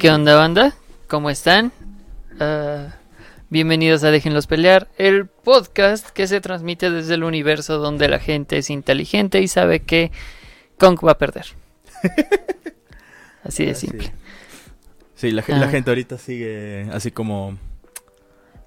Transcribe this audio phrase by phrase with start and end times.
[0.00, 0.74] ¿Y qué onda, banda?
[1.08, 1.72] ¿Cómo están?
[2.40, 2.94] Ah,
[3.50, 8.56] bienvenidos a Déjenlos Pelear, el podcast que se transmite desde el universo donde la gente
[8.56, 10.10] es inteligente y sabe que
[10.78, 11.44] Kong va a perder.
[13.44, 14.10] Así de simple.
[15.16, 15.68] Sí, la, Ah.
[15.68, 17.58] gente ahorita sigue así como...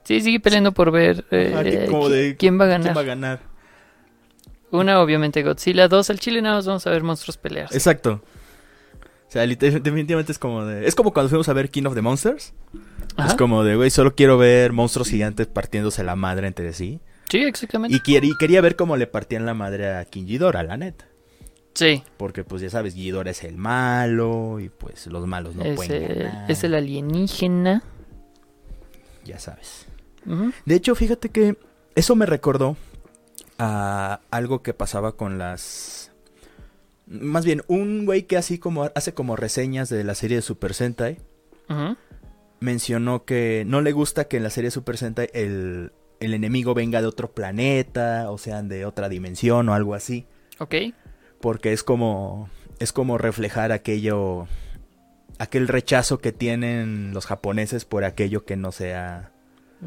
[0.03, 2.83] Sí, sigue peleando por ver eh, ah, que- de- quién va a ganar.
[2.93, 3.39] ¿Quién va a ganar?
[4.69, 5.87] Una, obviamente, Godzilla.
[5.87, 7.69] Dos, al chile nada más vamos a ver monstruos pelear.
[7.71, 8.21] Exacto.
[9.33, 10.87] O sea, definitivamente es como de...
[10.87, 12.53] Es como cuando fuimos a ver King of the Monsters.
[13.17, 16.99] Es como de, güey, solo quiero ver monstruos gigantes partiéndose la madre entre sí.
[17.29, 17.97] Sí, exactamente.
[17.97, 21.07] Y, quería ver cómo le partían la madre a King Ghidorah, la neta.
[21.73, 25.75] Sí, Porque, pues, ya sabes, Ghidorah es el malo y, pues, los malos no es,
[25.77, 26.51] pueden ganar.
[26.51, 27.81] es el alienígena.
[29.25, 29.87] Ya sabes.
[30.65, 31.57] De hecho, fíjate que
[31.95, 32.77] eso me recordó
[33.57, 36.02] a algo que pasaba con las...
[37.05, 40.73] Más bien, un güey que así como hace como reseñas de la serie de Super
[40.73, 41.17] Sentai
[42.59, 46.73] mencionó que no le gusta que en la serie de Super Sentai el, el enemigo
[46.73, 50.25] venga de otro planeta, o sean de otra dimensión o algo así,
[50.59, 50.75] Ok.
[51.41, 54.47] porque es como es como reflejar aquello
[55.39, 59.32] aquel rechazo que tienen los japoneses por aquello que no sea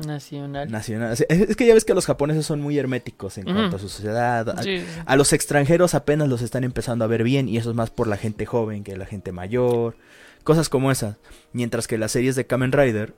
[0.06, 0.70] Nacional.
[0.70, 1.12] nacional.
[1.12, 3.88] Es, es que ya ves que los japoneses son muy herméticos en cuanto a su
[3.88, 4.48] sociedad.
[4.50, 4.84] A, Sí, sí.
[5.04, 8.06] a los extranjeros apenas los están empezando a ver bien y eso es más por
[8.08, 9.96] la gente joven que la gente mayor.
[10.44, 11.16] Cosas como esas.
[11.52, 13.14] Mientras que las series de Kamen Rider,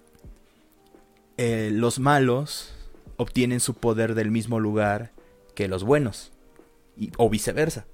[1.36, 2.74] eh, los malos
[3.16, 5.12] obtienen su poder del mismo lugar
[5.54, 6.32] que los buenos.
[6.96, 7.86] Y- o viceversa.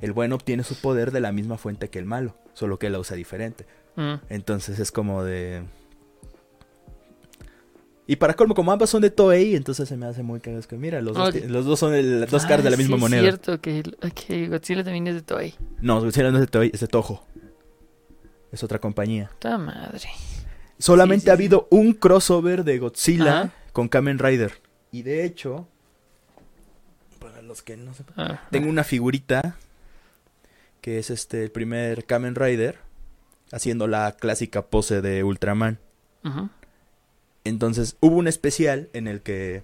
[0.00, 2.98] El bueno obtiene su poder de la misma fuente que el malo, solo que la
[2.98, 3.66] usa diferente.
[3.96, 4.14] Mm.
[4.28, 5.62] Entonces es como de...
[8.08, 10.60] Y para colmo, como ambas son de Toei, entonces se me hace muy cagado.
[10.60, 11.40] Es que mira, los dos, Oye.
[11.42, 13.20] ti- los dos son el- dos caras de Ah, la misma moneda.
[13.20, 13.82] Es cierto que,
[14.48, 15.54] Godzilla también es de Toei.
[15.80, 17.24] No, Godzilla no es de Toei, es de Toho.
[18.52, 19.30] Es otra compañía.
[19.40, 20.08] ¡Ta madre!
[20.78, 23.52] Solamente Sí, sí, ha habido un crossover de Godzilla Ajá.
[23.72, 24.52] con Kamen Rider.
[24.92, 25.66] Y de hecho,
[27.18, 29.56] para los que no sepan, Ah, tengo una figurita
[30.80, 32.78] que es este el primer Kamen Rider
[33.52, 35.78] haciendo la clásica pose de Ultraman.
[36.24, 36.48] ujú.
[37.46, 39.62] Entonces hubo un especial en el que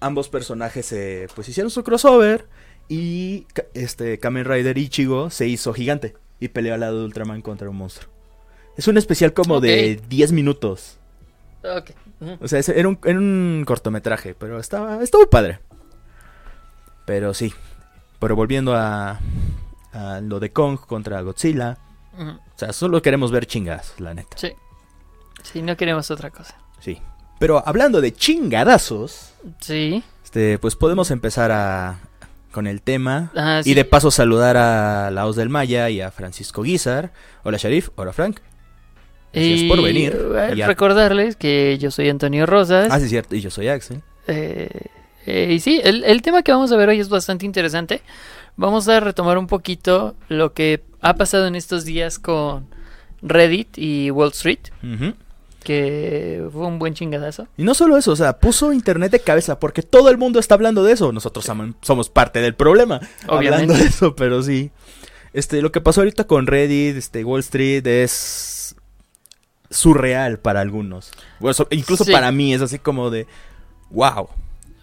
[0.00, 2.46] ambos personajes se pues hicieron su crossover
[2.88, 7.68] y este Kamen Rider Ichigo se hizo gigante y peleó al lado de Ultraman contra
[7.68, 8.12] un monstruo.
[8.76, 10.98] Es un especial como de 10 minutos.
[12.40, 15.60] O sea, era un, era un cortometraje, pero estaba, estaba padre.
[17.06, 17.52] Pero sí.
[18.18, 19.20] Pero volviendo a,
[19.92, 21.78] a lo de Kong contra Godzilla.
[22.18, 24.36] O sea, solo queremos ver chingadas, la neta.
[24.36, 24.52] Sí.
[25.44, 26.54] Sí, no queremos otra cosa.
[26.80, 26.98] Sí.
[27.38, 29.32] Pero hablando de chingadazos.
[29.60, 30.02] Sí.
[30.24, 32.00] Este, pues podemos empezar a,
[32.52, 33.30] con el tema.
[33.36, 33.70] Ah, sí.
[33.70, 37.12] Y de paso saludar a la Oz del Maya y a Francisco Guizar.
[37.44, 38.40] Hola Sharif, hola Frank.
[39.32, 40.16] Gracias Y, por venir.
[40.36, 42.88] eh, Y a- Recordarles que yo soy Antonio Rosas.
[42.90, 43.34] Ah, sí, cierto.
[43.36, 44.00] Y yo soy Axel.
[44.28, 44.68] Eh,
[45.26, 48.00] eh, y sí, el, el tema que vamos a ver hoy es bastante interesante.
[48.56, 52.68] Vamos a retomar un poquito lo que ha pasado en estos días con
[53.22, 55.14] Reddit y Wall Street, Ujú.
[55.64, 57.48] Que fue un buen chingadazo.
[57.56, 60.54] Y no solo eso, o sea, puso internet de cabeza porque todo el mundo está
[60.54, 61.10] hablando de eso.
[61.10, 61.44] Nosotros
[61.80, 63.00] somos, parte del problema.
[63.26, 63.74] Hablando Obviamente.
[63.82, 64.70] de eso, pero sí.
[65.32, 68.76] Este, lo que pasó ahorita con Reddit, este, Wall Street es
[69.70, 71.10] surreal para algunos.
[71.40, 72.12] Bueno, so- incluso Sí.
[72.12, 73.26] para mí es así como de
[73.90, 74.28] wow.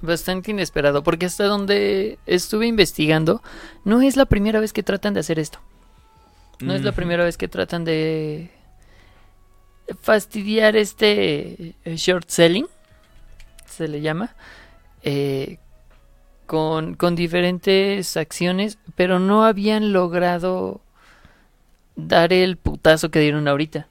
[0.02, 3.42] Bastante inesperado, porque hasta donde estuve investigando,
[3.86, 5.60] no es la primera vez que tratan de hacer esto.
[6.60, 8.52] No es la primera vez que tratan de
[10.02, 12.68] fastidiar este eh, short selling,
[13.66, 14.36] se le llama,
[15.04, 15.58] eh,
[16.46, 20.82] con, con diferentes acciones, pero no habían logrado
[21.96, 23.88] dar el putazo que dieron ahorita,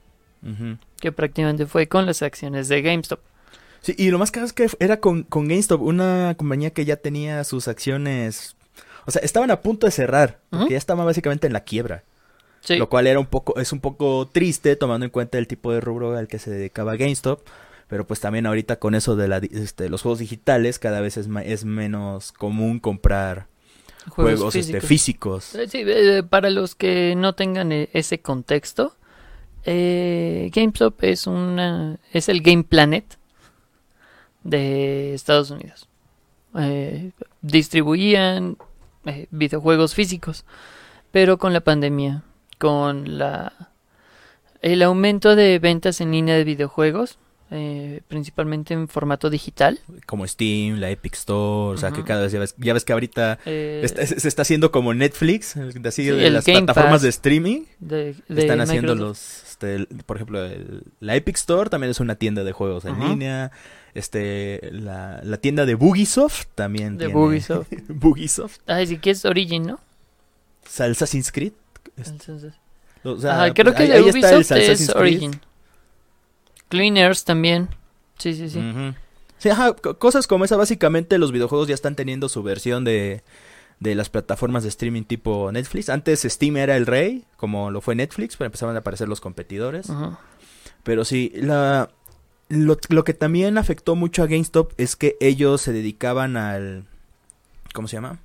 [0.99, 3.19] que prácticamente fue con las acciones de GameStop.
[3.81, 6.97] Sí, y lo más caro es que era con, con GameStop, una compañía que ya
[6.97, 8.55] tenía sus acciones.
[9.05, 12.03] O sea, estaban a punto de cerrar, porque ya estaban básicamente en la quiebra.
[12.61, 15.73] Sí, Lo cual era un poco, es un poco triste tomando en cuenta el tipo
[15.73, 17.41] de rubro al que se dedicaba GameStop.
[17.87, 21.65] Pero pues también ahorita con eso de la, este, los juegos digitales, cada vez es,
[21.65, 23.47] menos común comprar
[24.09, 25.55] juegos, este, físicos.
[25.55, 28.95] Eh, Sí, eh, para los que no tengan eh, ese contexto,
[29.65, 33.17] eh, GameStop es una es el Game Planet
[34.43, 35.87] de Estados Unidos.
[36.57, 37.11] Eh,
[37.41, 38.57] distribuían
[39.05, 40.45] eh, videojuegos físicos,
[41.11, 42.23] pero con la pandemia,
[42.61, 43.51] con la
[44.61, 47.17] el aumento de ventas en línea de videojuegos,
[47.49, 49.79] eh, principalmente en formato digital.
[50.05, 52.93] Como Steam, la Epic Store, o sea, que cada vez ya ves, ya ves que
[52.93, 57.01] ahorita eh, está- se está haciendo como Netflix, así Sí, de las Game plataformas Pass
[57.01, 57.61] de streaming.
[57.79, 58.99] de, de Están haciendo Microsoft.
[58.99, 62.99] los, este, por ejemplo, el- la Epic Store también es una tienda de juegos en
[62.99, 63.51] línea.
[63.95, 67.73] Este, la, la tienda de Bugisoft también De tiene- Bugisoft.
[67.89, 68.59] Bugisoft.
[68.67, 69.79] Ay, sí que es Origin, ¿no?
[70.79, 71.53] Assassin's Creed.
[71.97, 72.53] Es- Entonces,
[73.03, 74.89] o sea, Ajá, creo pues, que ahí- de ahí Ubisoft es.
[74.95, 75.31] Origin.
[76.69, 77.69] Cleaners también.
[78.17, 78.61] Sí, sí, sí.
[79.37, 83.23] Sí, ajá, cosas como esa, básicamente los videojuegos ya están teniendo su versión de,
[83.79, 85.89] de las plataformas de streaming tipo Netflix.
[85.89, 89.87] Antes Steam era el rey, como lo fue Netflix, pero empezaban a aparecer los competidores.
[90.83, 91.89] Pero sí, la,
[92.49, 96.85] lo, lo que también afectó mucho a GameStop es que ellos se dedicaban al...
[97.73, 98.19] ¿Cómo se llama?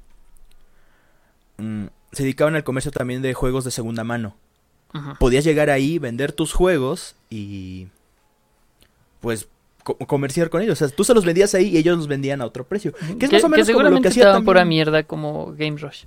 [1.57, 1.87] Mm,
[2.17, 4.35] se dedicaban al comercio también de juegos de segunda mano.
[5.19, 7.89] Podías llegar ahí, vender tus juegos y...
[9.21, 9.49] Pues
[9.83, 10.81] co- comerciar con ellos.
[10.81, 12.93] O sea, tú se los vendías ahí y ellos los vendían a otro precio.
[13.19, 15.53] Que es más o menos como lo seguramente que hacía estaban también- pura mierda como
[15.55, 16.05] Game Rush.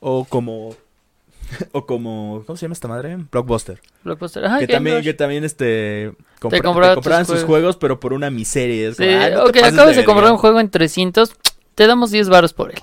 [0.00, 0.74] O como...
[1.72, 2.42] O como...
[2.46, 3.16] ¿Cómo se llama esta madre?
[3.30, 3.80] Blockbuster.
[4.02, 4.44] Blockbuster.
[4.46, 5.04] Ajá, que, Game también, Rush.
[5.04, 6.12] que también este...
[6.40, 7.46] compra- te compraba compraban sus juegos.
[7.48, 8.88] juegos, pero por una miseria.
[8.88, 10.04] Es Sí, "Ah, no ok, acabas de verga".
[10.04, 11.32] comprar un juego en 300,
[11.76, 12.80] te damos 10 varos por él.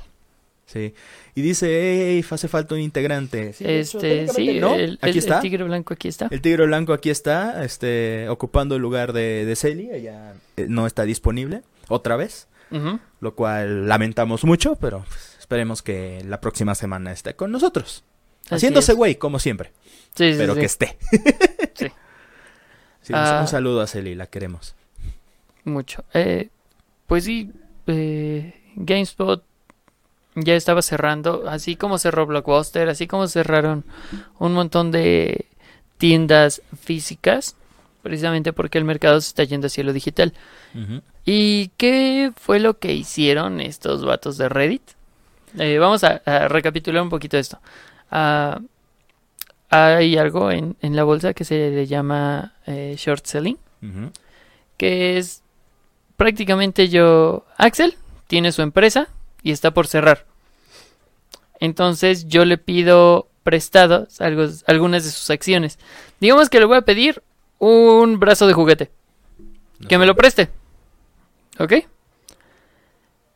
[0.68, 0.94] Sí.
[1.36, 1.68] Y dice,
[2.16, 3.54] hey, hace falta un integrante.
[3.54, 4.76] Sí, hecho, este, sí, no.
[4.76, 5.36] el, aquí el- está.
[5.38, 6.28] el tigre blanco aquí está.
[6.32, 9.90] El tigre blanco aquí está, este, ocupando el lugar de, de Celi.
[9.92, 12.48] Ella eh, no está disponible otra vez,
[13.20, 18.04] lo cual lamentamos mucho, pero pues, esperemos que la próxima semana esté con nosotros.
[18.46, 19.72] Así Haciéndose güey, como siempre,
[20.16, 20.60] Sí, sí, pero sí.
[20.60, 20.98] que esté.
[21.76, 21.88] Sí.
[23.02, 23.40] Sí, un- Ah.
[23.42, 24.76] un saludo a Celi, la queremos.
[25.64, 26.04] Mucho.
[26.14, 26.50] Eh,
[27.08, 27.50] pues sí,
[27.88, 29.44] eh, GameSpot
[30.44, 33.84] ya estaba cerrando, así como cerró Blockbuster, así como cerraron
[34.40, 35.46] un montón de
[35.98, 37.56] tiendas físicas,
[38.02, 40.34] precisamente porque el mercado se está yendo hacia lo digital.
[41.26, 44.84] ¿Y qué fue lo que hicieron estos vatos de Reddit?
[45.58, 47.60] Eh, vamos a, a recapitular un poquito esto.
[48.12, 48.60] Ah,
[49.70, 53.58] hay algo en, en la bolsa que se le llama eh, short selling,
[54.78, 55.44] que es
[56.18, 57.96] prácticamente yo, Axel
[58.28, 59.10] tiene su empresa
[59.44, 60.26] y está por cerrar.
[61.60, 65.80] Entonces yo le pido prestado algo- algunas de sus acciones.
[66.20, 67.24] Digamos que le voy a pedir
[67.58, 68.92] un brazo de juguete.
[69.80, 70.50] No Que me lo preste.
[71.60, 71.74] ¿Ok?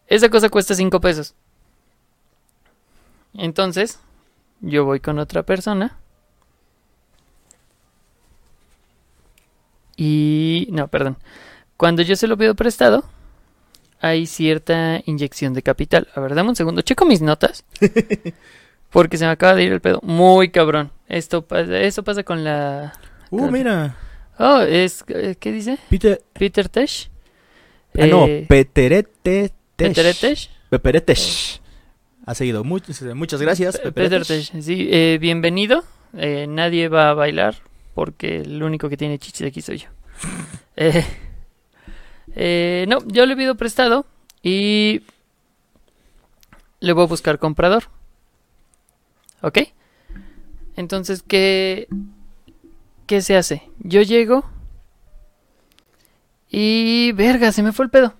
[0.07, 1.33] Esa cosa cuesta 5 pesos.
[3.35, 3.99] Entonces,
[4.61, 5.97] yo voy con otra persona.
[9.95, 10.67] Y...
[10.71, 11.17] No, perdón.
[11.77, 13.03] Cuando yo se lo pido prestado,
[14.03, 16.09] hay cierta inyección de capital.
[16.13, 16.81] A ver, dame un segundo.
[16.81, 17.63] Checo mis notas.
[18.91, 20.01] Porque se me acaba de ir el pedo.
[20.03, 20.91] Muy cabrón.
[21.07, 22.93] Esto, esto pasa con la...
[23.31, 23.95] Uh, mira,
[24.37, 25.05] Oh, es...
[25.07, 25.77] eh, ¿Qué dice?
[25.89, 26.21] Peter...
[26.33, 27.09] Peter Tesh.
[27.97, 29.51] Ah, no, Eh, Peterete...
[29.77, 30.49] Peter Tesh.
[30.69, 31.61] Peperetesh.
[32.25, 32.65] Ha seguido.
[32.65, 33.79] Muchas, muchas gracias.
[33.79, 34.51] Peter Tesh.
[34.61, 35.85] Sí, eh, bienvenido.
[36.17, 37.55] Eh, nadie va a bailar
[37.95, 39.87] porque el único que tiene chichis aquí soy yo.
[40.75, 41.05] Eh,
[42.35, 44.05] eh, no, yo le pido prestado
[44.41, 45.01] y
[46.79, 47.85] le voy a buscar comprador.
[49.41, 49.59] ¿Ok?
[50.75, 51.87] Entonces, ¿qué,
[53.07, 53.63] ¿qué se hace?
[53.79, 54.43] Yo llego
[56.49, 57.11] y...
[57.13, 58.13] Verga, se me fue el pedo.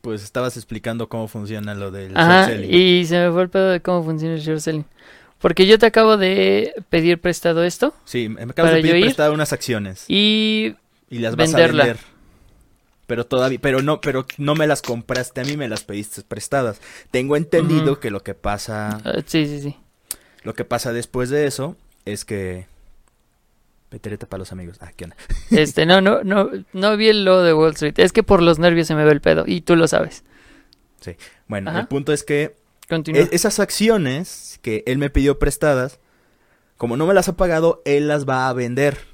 [0.00, 2.74] Pues estabas explicando cómo funciona lo del Ajá, short selling.
[2.74, 4.84] y se me fue el pedo de cómo funciona el short selling.
[5.38, 9.32] Porque yo te acabo de pedir prestado esto Sí, me acabas de pedir ir prestado
[9.32, 10.74] unas acciones y
[11.10, 11.84] y las vas venderla.
[11.84, 12.04] a vender.
[13.10, 16.80] Pero todavía, pero no, pero no me las compraste a mí, me las pediste prestadas.
[17.10, 19.76] Tengo entendido que lo que pasa, ah, sí, sí, sí.
[20.44, 22.68] lo que pasa después de eso es que
[23.88, 24.76] Petereta para los amigos.
[24.80, 25.16] Ah, ¿qué onda?
[25.50, 27.94] Este, no, no, no, no vi el logo de Wall Street.
[27.96, 30.22] Es que por los nervios se me ve el pedo y tú lo sabes.
[31.48, 31.80] Bueno, Ajá.
[31.80, 32.54] el punto es que
[32.88, 33.22] Continúa.
[33.22, 35.98] e- esas acciones que él me pidió prestadas,
[36.76, 39.09] como no me las ha pagado, él las va a vender.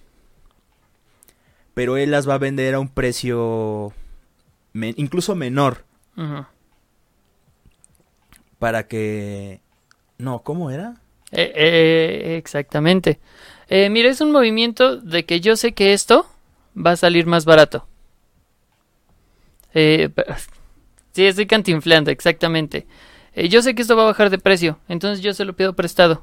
[1.76, 3.92] Pero él las va a vender a un precio
[4.72, 5.84] me- incluso menor
[8.58, 9.60] para que...
[10.18, 10.94] No, ¿cómo era?
[11.32, 13.20] Eh, eh, exactamente.
[13.68, 16.26] Eh, mira, es un movimiento de que yo sé que esto
[16.74, 17.86] va a salir más barato.
[21.12, 22.86] Sí, estoy cantinflando, exactamente.
[23.34, 26.22] Yo sé que esto va a bajar de precio, entonces yo se lo pido prestado.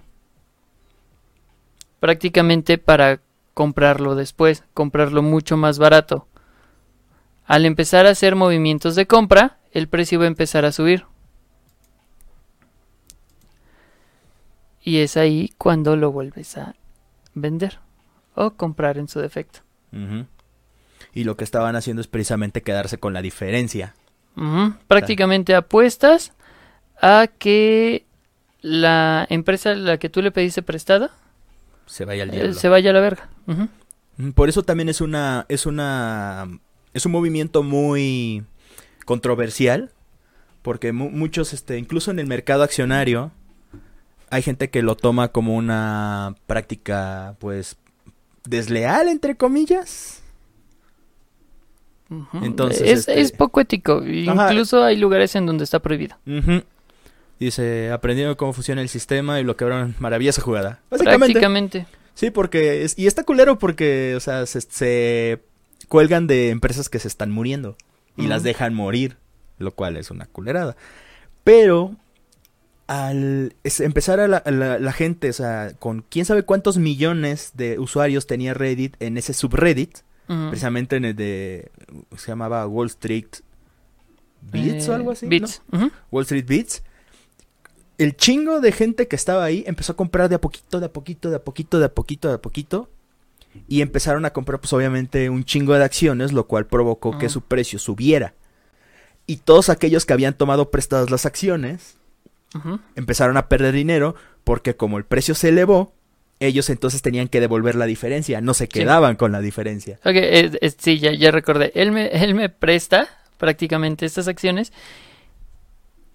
[1.99, 3.21] Prácticamente para
[3.53, 6.27] comprarlo después, comprarlo mucho más barato.
[7.45, 11.05] Al empezar a hacer movimientos de compra, el precio va a empezar a subir.
[14.81, 16.75] Y es ahí cuando lo vuelves a
[17.33, 17.79] vender
[18.35, 19.59] o comprar en su defecto.
[21.13, 23.93] Y lo que estaban haciendo es precisamente quedarse con la diferencia.
[24.87, 26.33] Prácticamente apuestas
[27.01, 28.05] a que
[28.61, 31.11] la empresa a la que tú le pediste prestada
[31.85, 32.53] Se vaya al eh, diablo.
[32.53, 33.29] se vaya a la verga.
[34.17, 36.47] Mm, Por eso también es una, es una,
[36.93, 38.43] es un movimiento muy
[39.05, 39.91] controversial,
[40.61, 43.31] porque mu- muchos, este, incluso en el mercado accionario,
[44.29, 47.77] hay gente que lo toma como una práctica, pues,
[48.45, 50.21] desleal, entre comillas.
[52.41, 54.03] Entonces, es, este- es poco ético.
[54.27, 54.49] Ajá.
[54.51, 56.15] Incluso hay lugares en donde está prohibido.
[56.27, 56.61] Ujú.
[57.39, 60.81] Dice, aprendiendo cómo funciona el sistema y lo quebraron, maravillosa jugada.
[60.89, 61.17] Básicamente.
[61.33, 61.85] Prácticamente.
[62.13, 65.41] Sí, porque, es- y está culero porque, o sea, se, se
[65.89, 67.75] cuelgan de empresas que se están muriendo
[68.15, 69.17] y las dejan morir,
[69.57, 70.75] lo cual es una culerada.
[71.43, 71.95] Pero
[72.87, 76.77] al es- empezar a la, a la- la gente, o sea, con quién sabe cuántos
[76.77, 79.99] millones de usuarios tenía Reddit en ese subreddit,
[80.29, 80.49] Ujú.
[80.49, 81.71] precisamente en el de,
[82.15, 83.27] se llamaba Wall Street
[84.41, 85.25] Beats o algo así.
[85.25, 85.29] ¿no?
[85.29, 85.61] Bits.
[85.71, 85.91] Ujú.
[86.11, 86.83] Wall Street Beats.
[87.97, 90.93] El chingo de gente que estaba ahí empezó a comprar de a poquito, de a
[90.93, 92.89] poquito, de a poquito, de a poquito, de a poquito.
[93.67, 97.41] Y empezaron a comprar, pues obviamente, un chingo de acciones, lo cual provocó que su
[97.41, 98.33] precio subiera.
[99.27, 101.97] Y todos aquellos que habían tomado prestadas las acciones
[102.95, 105.93] empezaron a perder dinero porque como el precio se elevó,
[106.39, 109.99] ellos entonces tenían que devolver la diferencia, no se quedaban con la diferencia.
[110.03, 111.71] Ok, es- es- sí, ya, ya recordé.
[111.75, 113.07] Él me, él me presta
[113.37, 114.73] prácticamente estas acciones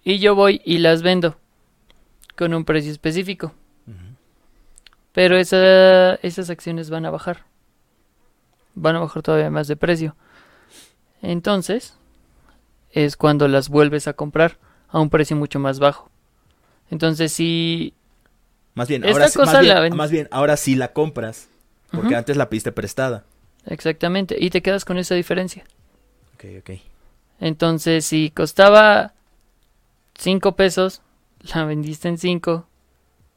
[0.03, 1.37] y yo voy y las vendo
[2.39, 3.53] con un precio específico.
[5.11, 7.43] Pero esa- esas acciones van a bajar.
[8.75, 10.15] Van a bajar todavía más de precio.
[11.21, 11.95] Entonces,
[12.91, 16.09] es cuando las vuelves a comprar a un precio mucho más bajo.
[16.89, 17.93] Entonces, si...
[18.73, 21.49] Más bien, ahora, sí- más, bien más bien, ahora sí la compras,
[21.91, 23.25] porque antes la pediste prestada.
[23.65, 25.65] exactamente, y te quedas con esa diferencia.
[26.35, 26.69] Ok, ok.
[27.41, 29.13] Entonces, si costaba
[30.17, 31.01] 5 pesos,
[31.41, 32.67] la vendiste en 5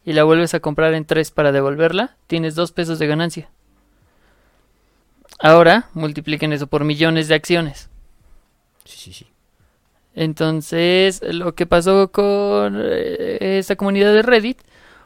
[0.05, 3.51] y la vuelves a comprar en 3 para devolverla, tienes 2 pesos de ganancia.
[5.39, 7.89] Ahora, multipliquen eso por millones de acciones.
[8.85, 9.27] Sí, sí, sí.
[10.15, 14.59] Entonces, lo que pasó con eh, esta comunidad de Reddit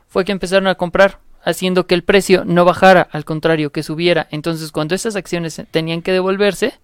[0.09, 4.27] fue que empezaron a comprar, haciendo que el precio no bajara, al contrario, que subiera.
[4.31, 6.75] Entonces, cuando esas acciones tenían que devolverse,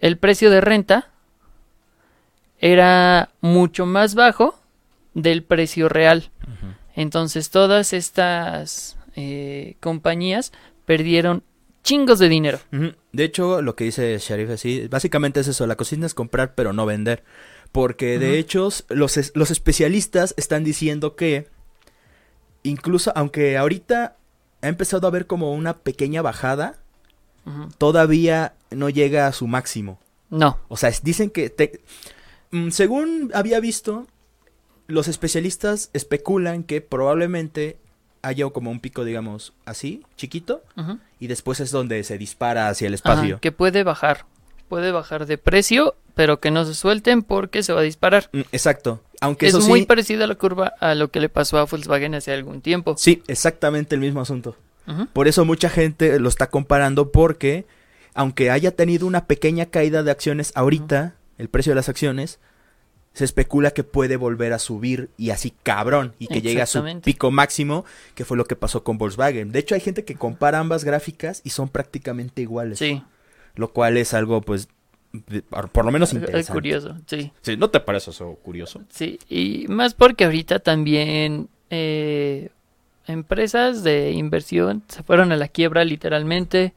[0.00, 1.10] el precio de renta
[2.66, 4.58] era mucho más bajo
[5.12, 6.30] del precio real.
[6.96, 10.50] Entonces, todas estas eh, compañías
[10.86, 11.42] perdieron
[11.82, 12.58] chingos de dinero.
[13.12, 16.72] De hecho, lo que dice Sharif así, básicamente es eso, la cocina es comprar pero
[16.72, 17.22] no vender.
[17.70, 21.48] Porque de hecho, los, es- los especialistas están diciendo que
[22.62, 24.16] incluso aunque ahorita
[24.62, 26.76] ha empezado a haber como una pequeña bajada,
[27.76, 29.98] todavía no llega a su máximo.
[30.30, 30.58] No.
[30.68, 31.80] O sea, dicen que, te-
[32.70, 34.06] según había visto,
[34.86, 37.78] los especialistas especulan que probablemente
[38.22, 40.62] haya como un pico, digamos, así, chiquito,
[41.20, 43.40] y después es donde se dispara hacia el Ajá, espacio.
[43.40, 44.24] que puede bajar.
[44.68, 48.30] Puede bajar de precio, pero que no se suelten porque se va a disparar.
[48.32, 49.02] Mm, Exacto.
[49.20, 52.14] Aunque Es eso muy sí, parecida la curva a lo que le pasó a Volkswagen
[52.14, 52.94] hace algún tiempo.
[52.98, 54.56] sí, exactamente el mismo asunto.
[55.14, 57.64] Por eso mucha gente lo está comparando porque
[58.14, 62.38] aunque haya tenido una pequeña caída de acciones ahorita, el precio de las acciones
[63.12, 66.82] se especula que puede volver a subir y así cabrón y que llegue a su
[67.04, 67.84] pico máximo,
[68.16, 69.52] que fue lo que pasó con Volkswagen.
[69.52, 73.02] De hecho, hay gente que compara ambas gráficas y son prácticamente iguales, Sí,
[73.54, 74.68] lo cual es algo pues
[75.12, 76.52] de- por por lo menos es interesante.
[76.52, 77.30] curioso, sí.
[77.42, 78.82] Sí, ¿no te parece eso curioso?
[78.90, 82.48] Sí, y más porque ahorita también eh,
[83.06, 86.74] empresas de inversión se fueron a la quiebra literalmente,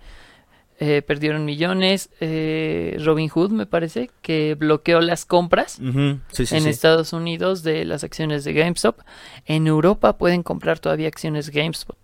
[0.80, 2.10] eh, perdieron millones.
[2.20, 6.70] Eh, Robin Hood me parece que bloqueó las compras Ujú, Sí, sí, en sí.
[6.70, 9.00] Estados Unidos de las acciones de GameStop.
[9.46, 11.98] En Europa pueden comprar todavía acciones GameStop.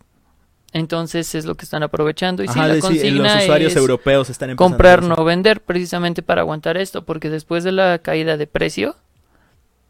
[0.74, 4.56] Entonces es lo que están aprovechando y Ajá, la consigna los usuarios es europeos están
[4.56, 8.96] comprar no vender precisamente para aguantar esto porque después de la caída de precio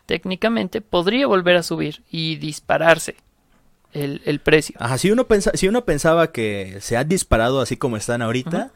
[0.07, 3.15] técnicamente podría volver a subir y dispararse
[3.93, 7.77] el, el precio Ajá, si uno, pensa, si uno pensaba que se ha disparado así
[7.77, 8.71] como están ahorita,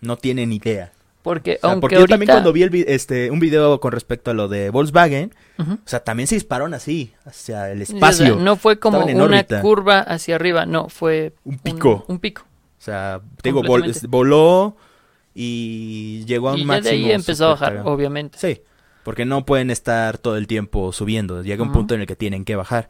[0.00, 0.92] no tienen idea.
[1.22, 3.92] porque O sea, aunque porque yo también cuando vi el, vi- este, un video con
[3.92, 7.94] respecto a lo de Volkswagen, o sea, también se dispararon así, hacia el O sea,
[7.96, 8.36] espacio.
[8.36, 12.04] no fue como una curva hacia arriba no fue Un pico.
[12.08, 12.42] un, pico
[12.78, 14.06] O sea, te digo, vol- Completamente.
[14.06, 14.76] voló
[15.34, 16.84] y llegó a un y máximo.
[16.90, 18.62] de ahí empezó a bajar obviamente Sí,
[19.04, 21.42] porque no pueden estar todo el tiempo subiendo.
[21.42, 22.88] Llega un punto en el que tienen que bajar.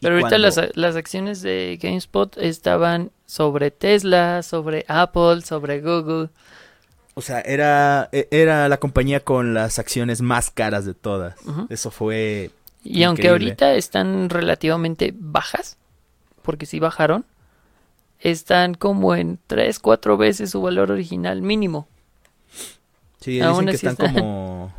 [0.00, 6.30] Pero ahorita cuando- las, las acciones de GameSpot estaban sobre Tesla, sobre Apple, sobre Google.
[7.14, 11.34] O sea, era, e- era la compañía con las acciones más caras de todas.
[11.68, 12.50] Eso fue...
[12.82, 15.76] Y aunque ahorita están relativamente bajas,
[16.42, 17.26] porque sí bajaron,
[18.20, 21.88] están como en 3, 4 veces su valor original mínimo.
[23.20, 24.72] Sí, Aún dicen que así están está- como...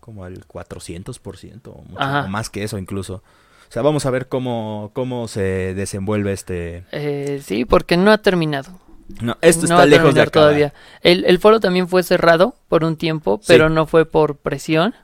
[0.00, 3.22] Como al 400% o, mucho, o más que eso incluso.
[3.68, 6.84] O sea, vamos a ver cómo, cómo se desenvuelve este...
[6.92, 8.78] Eh, sí, porque no ha terminado.
[9.20, 10.30] No, esto no está lejos de acabar.
[10.48, 10.72] todavía.
[11.02, 13.46] El, el foro también fue cerrado por un tiempo, Sí.
[13.48, 14.94] pero no fue por presión.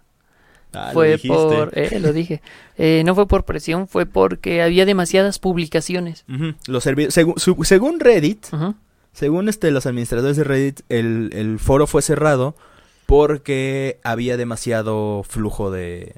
[0.73, 1.29] Ah, lo fue dijiste.
[1.29, 2.43] por, eh, lo dije,
[2.77, 6.25] Eh, no fue por presión, fue porque había demasiadas publicaciones.
[6.67, 8.47] Los servi- segu- su- según Reddit,
[9.13, 12.57] según este, los administradores de Reddit, el, el foro fue cerrado
[13.07, 16.17] porque había demasiado flujo de,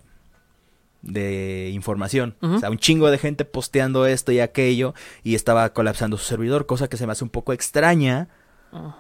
[1.07, 2.35] de información.
[2.41, 6.67] O sea, un chingo de gente posteando esto y aquello y estaba colapsando su servidor,
[6.67, 8.29] cosa que se me hace un poco extraña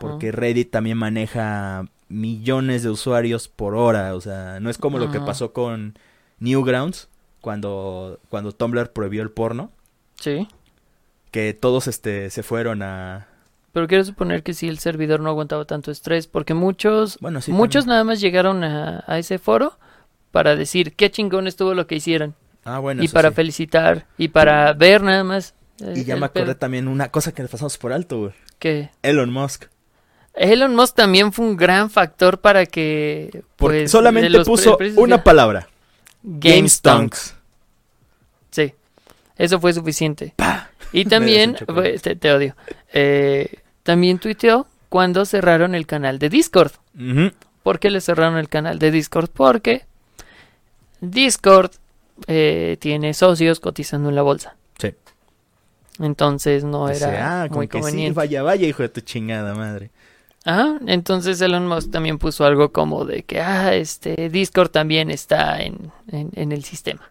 [0.00, 4.14] porque Reddit también maneja millones de usuarios por hora.
[4.14, 5.98] O sea, no es como lo que pasó con
[6.38, 7.08] Newgrounds
[7.40, 9.70] cuando, cuando Tumblr prohibió el porno,
[10.18, 10.48] Sí,
[11.30, 13.26] que todos este, se fueron a...
[13.72, 17.52] pero quiero suponer que sí el servidor no aguantaba tanto estrés, porque muchos, Bueno, sí.
[17.52, 17.88] muchos también.
[17.94, 19.78] nada más llegaron a, a ese foro
[20.36, 23.02] para decir qué chingón estuvo lo que hicieron Ah, bueno.
[23.02, 23.36] y para sí.
[23.36, 25.54] felicitar y para ver nada más.
[25.80, 26.56] eh, Y ya me acordé pedo.
[26.56, 28.32] también una cosa que le pasamos por alto, güey.
[28.58, 29.64] que Elon Musk.
[30.34, 35.24] Elon Musk también fue un gran factor para que Porque pues, solamente los puso una
[35.24, 35.68] palabra.
[36.22, 37.34] GameStonks.
[38.50, 38.74] Sí,
[39.36, 40.34] eso fue suficiente.
[40.92, 42.54] Y también, pues, te, te odio,
[42.92, 46.72] eh, también tuiteó cuando cerraron el canal de Discord.
[46.94, 47.30] Ujú.
[47.62, 49.30] ¿Por qué le cerraron el canal de Discord?
[49.32, 49.86] Porque
[51.00, 51.72] Discord
[52.26, 54.56] eh, tiene socios cotizando en la bolsa.
[54.78, 54.94] Sí.
[55.98, 58.16] Entonces no era ah, muy sí, conveniente.
[58.16, 59.90] vaya, vaya, hijo de tu chingada madre.
[60.44, 65.60] Ajá, entonces Elon Musk también puso algo como de que, ah, este, Discord también está
[65.60, 67.10] en, en, en el sistema.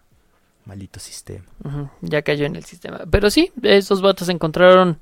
[0.64, 1.44] Maldito sistema.
[2.00, 3.00] Ya cayó en el sistema.
[3.08, 4.98] Pero sí, esos vatos encontraron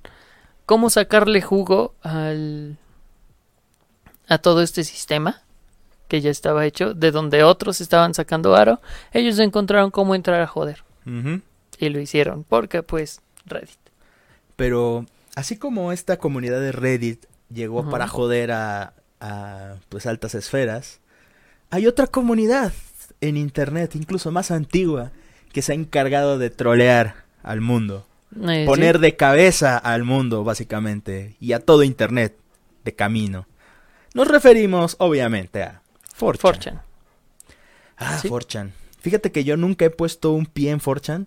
[0.66, 2.76] cómo sacarle jugo al
[4.28, 5.43] a todo este sistema
[6.08, 8.80] que ya estaba hecho, de donde otros estaban sacando aro,
[9.12, 10.84] ellos encontraron cómo entrar a joder
[11.78, 13.78] y lo hicieron, porque pues Reddit.
[14.56, 21.00] Pero así como esta comunidad de Reddit llegó para joder a, a, pues altas esferas,
[21.70, 22.72] hay otra comunidad
[23.20, 25.10] en internet, incluso más antigua,
[25.52, 28.06] que se ha encargado de trolear al mundo.
[28.48, 29.02] Eh, poner sí.
[29.02, 32.36] de cabeza al mundo, básicamente, y a todo Internet
[32.84, 33.46] de camino.
[34.12, 35.82] Nos referimos, obviamente, a
[36.18, 36.40] 4chan.
[36.40, 36.83] 4chan.
[37.96, 38.29] Ah, Sí.
[38.29, 38.72] 4chan.
[39.00, 41.27] Fíjate que yo nunca he puesto un pie en 4chan,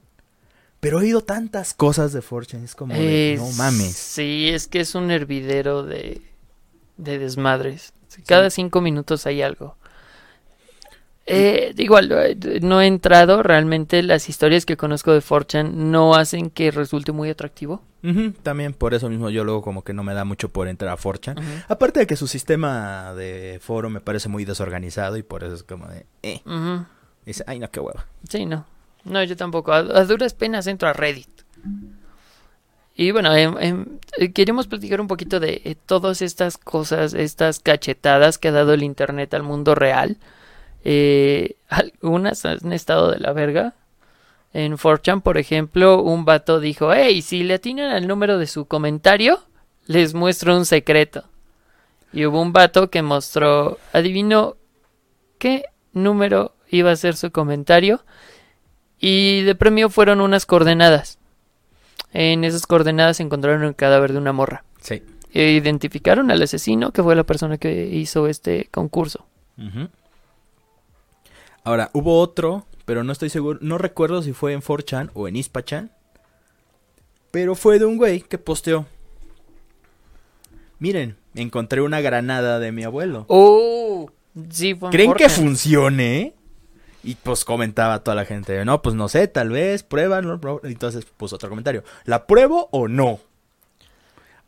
[0.80, 2.64] pero he oído tantas cosas de 4chan.
[2.64, 3.96] Es como de, Eh, no mames.
[3.96, 6.22] Sí, es que es un hervidero de,
[6.98, 7.94] de desmadres.
[8.26, 9.76] Cada cinco minutos hay algo.
[11.30, 13.44] Eh, igual, eh, no he entrado.
[13.44, 17.84] Realmente las historias que conozco de 4chan no hacen que resulte muy atractivo.
[18.42, 20.98] También por eso mismo yo luego como que no me da mucho por entrar a
[20.98, 21.38] 4chan.
[21.38, 21.50] Ujú.
[21.68, 25.64] Aparte de que su sistema de foro me parece muy desorganizado y por eso es
[25.64, 26.42] como de, eh,
[27.26, 28.06] dice, ay no, qué hueva.
[28.30, 28.66] Sí, no.
[29.04, 29.74] No, yo tampoco.
[29.74, 31.30] A, a duras penas entro a Reddit.
[33.00, 33.86] Y bueno, eh,
[34.34, 38.82] queremos platicar un poquito de eh, todas estas cosas, estas cachetadas que ha dado el
[38.82, 40.18] Internet al mundo real.
[40.84, 43.74] Eh, algunas han estado de la verga.
[44.54, 48.66] En 4chan, por ejemplo, un vato dijo, hey, si le atinan al número de su
[48.66, 49.40] comentario,
[49.86, 51.26] les muestro un secreto.
[52.14, 54.56] Y hubo un vato que mostró, adivino
[55.38, 58.04] qué número iba a ser su comentario.
[59.00, 61.20] Y de premio fueron unas coordenadas.
[62.14, 64.64] En esas coordenadas encontraron el cadáver de una morra.
[64.82, 65.04] Sí.
[65.34, 69.26] E identificaron al asesino, que fue la persona que hizo este concurso.
[71.68, 75.36] Ahora, hubo otro, pero no estoy seguro, no recuerdo si fue en 4chan o en
[75.36, 75.92] Ispachan,
[77.30, 78.86] pero fue de un güey que posteó.
[80.80, 83.26] Miren, encontré una granada de mi abuelo.
[83.28, 84.10] ¡Oh!
[84.50, 85.30] Sí, fue en ¿Creen que 4chan.
[85.30, 86.36] funcione?
[87.04, 90.40] Y pues comentaba toda la gente, no, pues no sé, tal vez, pruébalo.
[90.40, 90.62] pruébalo".
[90.70, 93.20] Entonces puso otro comentario, ¿la pruebo o no?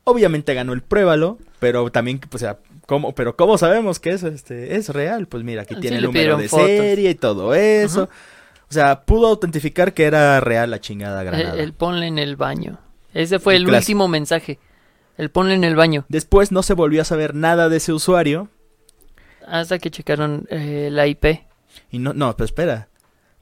[0.06, 4.28] Obviamente ganó el pruébalo, pero también, pues, o sea, ¿cómo, pero ¿cómo sabemos que eso
[4.28, 5.28] este, es real?
[5.28, 6.66] Pues mira, aquí Sí, tiene el número de fotos.
[6.68, 8.10] serie y todo eso.
[8.70, 11.54] O sea, pudo autentificar que era real la chingada granada.
[11.54, 12.80] El, el ponle en el baño.
[13.14, 14.60] Ese fue El último mensaje.
[15.18, 16.06] El ponle en el baño.
[16.10, 18.50] Después no se volvió a saber nada de ese usuario.
[19.48, 21.26] Hasta que checaron eh, la IP.
[21.92, 22.88] Y no, no, pero espera.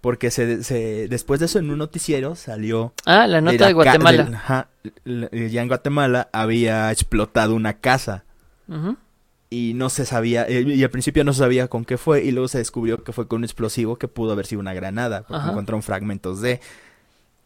[0.02, 2.94] Porque se, se- después de eso en un noticiero salió...
[3.06, 4.30] Ah, la nota la de Guatemala.
[4.34, 4.68] ajá,
[5.06, 8.24] ya en Guatemala había explotado una casa.
[8.70, 8.96] Ujú.
[9.50, 12.32] Y no se sabía, eh, y al principio no se sabía con qué fue, y
[12.32, 15.36] luego se descubrió que fue con un explosivo que pudo haber sido una granada, porque
[15.42, 15.52] Ajá.
[15.52, 16.60] encontraron fragmentos de...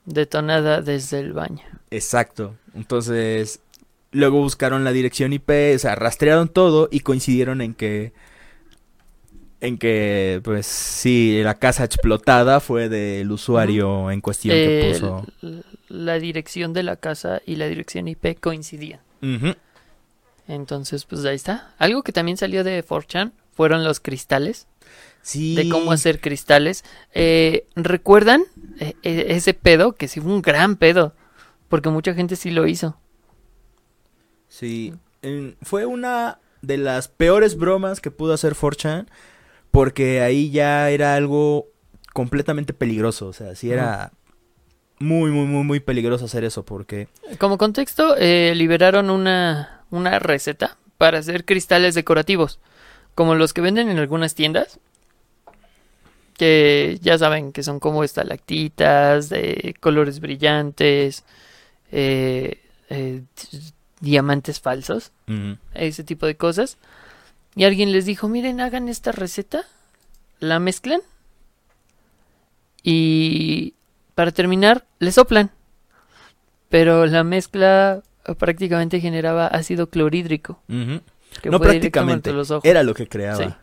[0.05, 1.61] Detonada desde el baño.
[1.91, 2.55] Exacto.
[2.73, 3.59] Entonces,
[4.11, 8.13] luego buscaron la dirección IP, o sea, rastrearon todo y coincidieron en que
[9.59, 15.27] en que pues sí, la casa explotada fue del usuario en cuestión que Eh, puso.
[15.87, 19.01] La dirección de la casa y la dirección IP coincidían.
[19.21, 19.53] Ujú.
[20.51, 21.73] Entonces, pues ahí está.
[21.77, 24.67] Algo que también salió de 4chan fueron los cristales.
[25.23, 25.55] Sí.
[25.55, 26.83] de cómo hacer cristales.
[27.13, 28.41] Eh, ¿Recuerdan
[28.79, 29.93] eh, eh, ese pedo?
[29.93, 31.13] Que sí fue un gran pedo.
[31.69, 32.97] Porque mucha gente sí lo hizo.
[34.47, 34.93] Sí.
[35.61, 39.07] Fue una de las peores bromas que pudo hacer 4chan
[39.69, 41.67] porque ahí ya era algo
[42.13, 44.11] completamente peligroso, o sea, sí era
[44.99, 47.07] muy muy muy muy peligroso hacer eso porque
[47.39, 52.59] Como contexto, eh, liberaron una, una receta para hacer cristales decorativos.
[53.13, 54.79] Como los que venden en algunas tiendas.
[56.37, 61.23] Que ya saben que son como estalactitas, de colores brillantes,
[61.91, 63.21] eh, eh,
[63.99, 65.11] diamantes falsos.
[65.73, 66.77] Ese tipo de cosas.
[67.55, 69.65] Y alguien les dijo, miren, hagan esta receta,
[70.39, 71.01] la mezclan
[72.83, 73.73] y
[74.15, 75.51] para terminar le soplan.
[76.69, 78.01] Pero la mezcla
[78.37, 80.59] prácticamente generaba ácido clorhídrico.
[80.67, 82.65] Que no prácticamente, los ojos.
[82.65, 83.37] era lo que creaba.
[83.37, 83.53] Sí.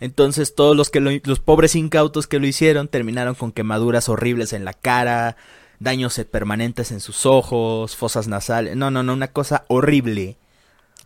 [0.00, 4.52] Entonces todos los que lo- los pobres incautos que lo hicieron terminaron con quemaduras horribles
[4.52, 5.36] en la cara,
[5.78, 8.76] daños eh, permanentes en sus ojos, fosas nasales.
[8.76, 10.36] No, no, no, una cosa horrible.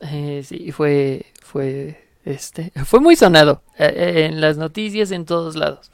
[0.01, 5.57] Eh, sí, fue, fue, este, fue muy sonado eh, eh, en las noticias en todos
[5.57, 5.91] lados.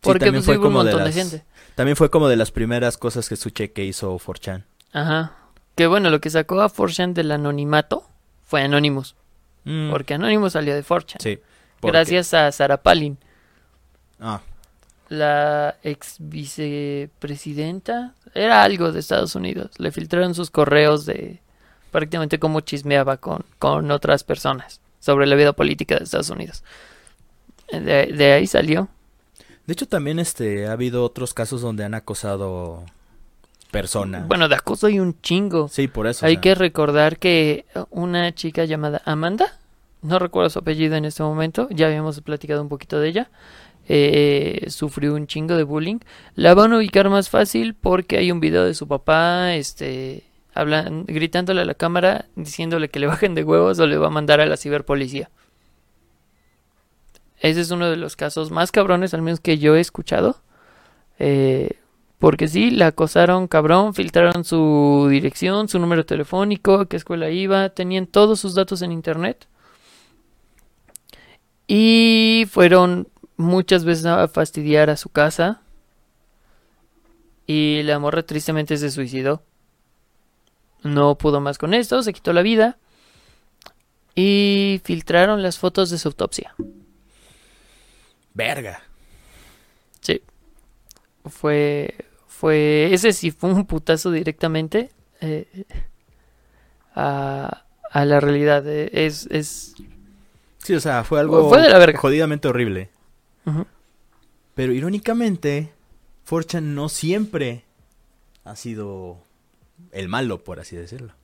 [0.00, 1.44] Porque también pues fue hubo un como de montón de, las- gente.
[1.74, 4.64] También fue como de las primeras cosas que escuché que hizo 4chan.
[4.92, 5.36] Ajá.
[5.74, 8.04] Que bueno, lo que sacó a 4chan del anonimato
[8.44, 9.14] fue Anonymous.
[9.64, 11.20] Mm, Porque Anonymous salió de 4chan.
[11.20, 11.38] sí.
[11.80, 13.18] porque- Gracias a Sarah Palin,
[14.20, 14.40] Ah,
[15.08, 18.14] la ex vicepresidenta.
[18.34, 19.70] Era algo de Estados Unidos.
[19.78, 21.40] Le filtraron sus correos de
[21.90, 26.62] prácticamente cómo chismeaba con, con otras personas sobre la vida política de Estados Unidos.
[27.70, 28.88] De, de ahí salió.
[29.66, 32.84] De hecho, también este ha habido otros casos donde han acosado
[33.72, 34.28] personas.
[34.28, 35.66] Bueno, de acoso hay un chingo.
[35.66, 36.24] sí, por eso.
[36.24, 39.58] o Hay sea, que recordar que una chica llamada Amanda,
[40.02, 43.30] no recuerdo su apellido en este momento, ya habíamos platicado un poquito de ella,
[43.88, 45.98] eh, sufrió un chingo de bullying.
[46.36, 50.22] La van a ubicar más fácil porque hay un video de su papá, este,
[50.54, 54.10] hablan, gritándole a la cámara, diciéndole que le bajen de huevos o le va a
[54.10, 55.30] mandar a la ciberpolicía.
[57.40, 60.36] Ese es uno de los casos más cabrones, al menos que yo he escuchado.
[61.18, 61.70] Eh,
[62.22, 67.70] porque sí, la acosaron cabrón, filtraron su dirección, su número telefónico, a qué escuela iba,
[67.70, 69.48] tenían todos sus datos en internet.
[71.66, 75.62] Y fueron muchas veces a fastidiar a su casa.
[77.44, 79.42] Y la morra tristemente se suicidó.
[80.84, 82.78] No pudo más con esto, se quitó la vida.
[84.14, 86.54] Y filtraron las fotos de su autopsia.
[88.32, 88.80] Verga.
[90.00, 90.22] Sí.
[91.24, 92.11] Fue.
[92.42, 92.92] Fue.
[92.92, 94.90] Ese sí fue un putazo directamente.
[95.20, 95.64] eh,
[96.94, 98.66] a, a la realidad.
[98.66, 99.26] eh, Es.
[99.30, 99.74] es
[100.58, 101.98] Sí, o sea, fue algo Fue de la verga.
[102.00, 102.90] jodidamente horrible.
[104.54, 105.72] Pero irónicamente,
[106.24, 107.64] Forchan no siempre
[108.44, 109.18] ha sido
[109.92, 111.14] el malo, por así decirlo.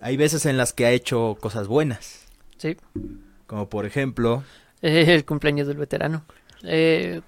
[0.00, 2.26] Hay veces en las que ha hecho cosas buenas.
[2.58, 2.76] Sí.
[3.46, 4.44] Como por ejemplo,
[4.82, 6.24] Eh, el cumpleaños del veterano.
[6.64, 7.20] Eh,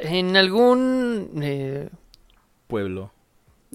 [0.00, 1.88] en algún eh,
[2.66, 3.12] Pueblo.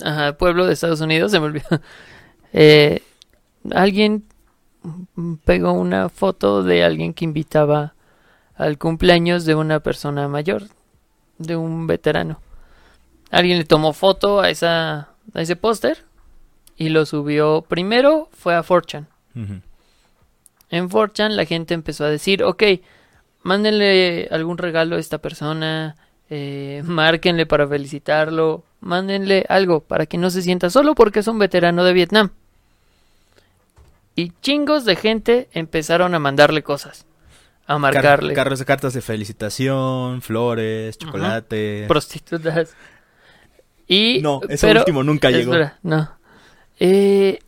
[0.04, 1.68] ajá, pueblo de Estados Unidos, se me olvidó.
[2.54, 3.02] eh,
[3.72, 4.26] alguien
[5.46, 7.94] pegó una foto de alguien que invitaba
[8.56, 10.64] al cumpleaños de una persona mayor,
[11.38, 12.42] de un veterano.
[13.32, 16.06] Alguien le tomó foto a esa a ese póster
[16.78, 17.64] y lo subió.
[17.68, 19.08] Primero fue a 4chan.
[19.36, 19.62] Ujú.
[20.70, 22.64] En 4chan la gente empezó a decir, ok,
[23.44, 25.96] mándenle algún regalo a esta persona,
[26.30, 31.40] eh, márquenle para felicitarlo, mándenle algo para que no se sienta solo porque es un
[31.40, 32.30] veterano de Vietnam.
[34.16, 37.06] Y chingos de gente empezaron a mandarle cosas,
[37.66, 41.86] a Car- marcarle carros de cartas de felicitación, flores, chocolate.
[41.88, 42.76] prostitutas.
[43.88, 45.54] Y, No, eso pero- último nunca llegó.
[45.54, 46.12] Espera, no.
[46.80, 47.40] Eh,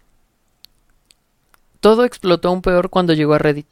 [1.79, 3.67] todo explotó aún peor cuando llegó a Reddit.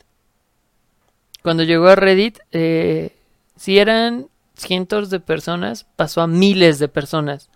[1.42, 3.16] Cuando llegó a Reddit, eh,
[3.56, 4.28] si eran
[4.60, 7.50] cientos de personas pasó a miles de personas,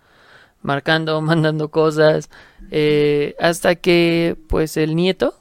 [0.62, 2.30] marcando, mandando cosas,
[2.70, 5.34] eh, hasta que pues el nieto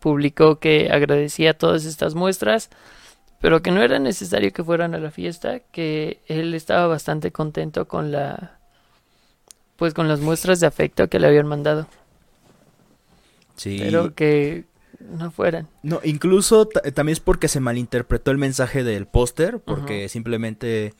[0.00, 2.70] publicó que agradecía todas estas muestras,
[3.40, 7.86] pero que no era necesario que fueran a la fiesta, que él estaba bastante contento
[7.86, 8.58] con la
[9.76, 11.86] pues con las muestras de afecto que le habían mandado.
[13.54, 13.78] Sí.
[13.78, 14.64] Pero que
[15.00, 15.68] no fueran.
[15.82, 20.94] No, incluso ta- también es porque se malinterpretó el mensaje del póster, porque simplemente,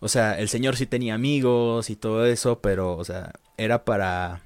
[0.00, 4.40] o sea, el señor sí tenía amigos y todo eso, pero, o sea, era para,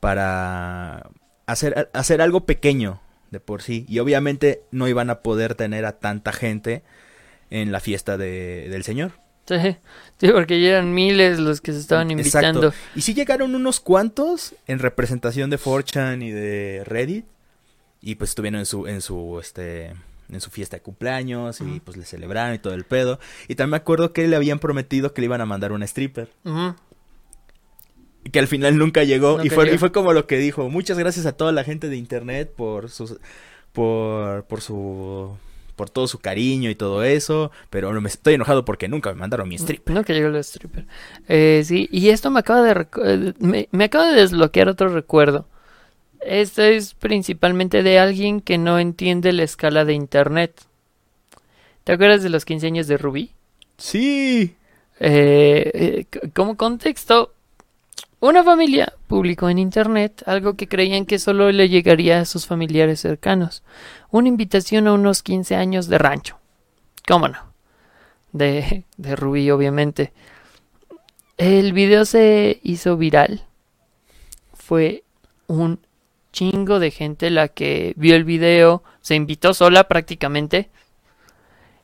[0.00, 1.10] para
[1.46, 5.98] hacer, hacer algo pequeño de por sí, y obviamente no iban a poder tener a
[5.98, 6.82] tanta gente
[7.50, 9.12] en la fiesta de, del señor.
[9.48, 9.76] Sí,
[10.18, 12.66] sí, porque ya eran miles los que se estaban invitando.
[12.66, 12.76] Exacto.
[12.96, 17.26] Y sí llegaron unos cuantos en representación de 4chan y de Reddit.
[18.06, 19.92] Y pues estuvieron en su, en su, este,
[20.30, 23.18] en su fiesta de cumpleaños y pues le celebraron y todo el pedo.
[23.48, 26.28] Y también me acuerdo que le habían prometido que le iban a mandar una stripper.
[28.22, 29.40] Y que al final nunca llegó.
[29.40, 30.68] y, Nunca fue, y fue como lo que dijo.
[30.70, 33.18] Muchas gracias a toda la gente de internet por sus,
[33.72, 35.36] por, por su,
[35.74, 37.50] por todo su cariño y todo eso.
[37.70, 39.92] Pero no me estoy enojado porque nunca me mandaron mi stripper.
[39.92, 40.86] No que llegó la stripper.
[41.26, 45.48] Eh, sí, y esto me acaba de eh, me, me acaba de desbloquear otro recuerdo.
[46.26, 50.62] Esto es principalmente de alguien que no entiende la escala de internet.
[51.84, 53.30] ¿Te acuerdas de los 15 años de Ruby?
[53.78, 54.56] Sí.
[54.98, 57.32] Eh, eh, como contexto,
[58.18, 62.98] una familia publicó en internet algo que creían que solo le llegaría a sus familiares
[62.98, 63.62] cercanos.
[64.10, 66.38] Una invitación a unos 15 años de rancho.
[67.06, 67.38] ¿Cómo no?
[68.32, 70.12] De, de Rubí, obviamente.
[71.36, 73.44] El video se hizo viral.
[74.54, 75.04] Fue
[75.46, 75.85] un
[76.36, 78.82] chingo de gente la que vio el video.
[79.00, 80.68] Se invitó sola prácticamente.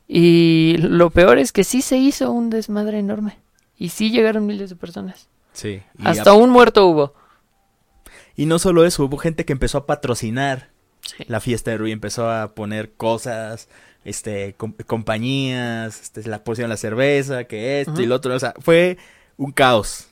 [0.07, 3.39] Y lo peor es que sí se hizo un desmadre enorme.
[3.77, 5.27] Y sí llegaron miles de personas.
[5.53, 5.81] Sí.
[6.03, 7.13] Hasta un muerto hubo.
[8.35, 10.69] Y no solo eso, hubo gente que empezó a patrocinar
[11.01, 11.25] Sí.
[11.27, 13.67] la fiesta de Rui, empezó a poner cosas,
[14.05, 18.53] este, com- compañías, este, la pusieron la cerveza, que esto y lo otro, o sea,
[18.59, 18.97] fue
[19.35, 20.07] un caos.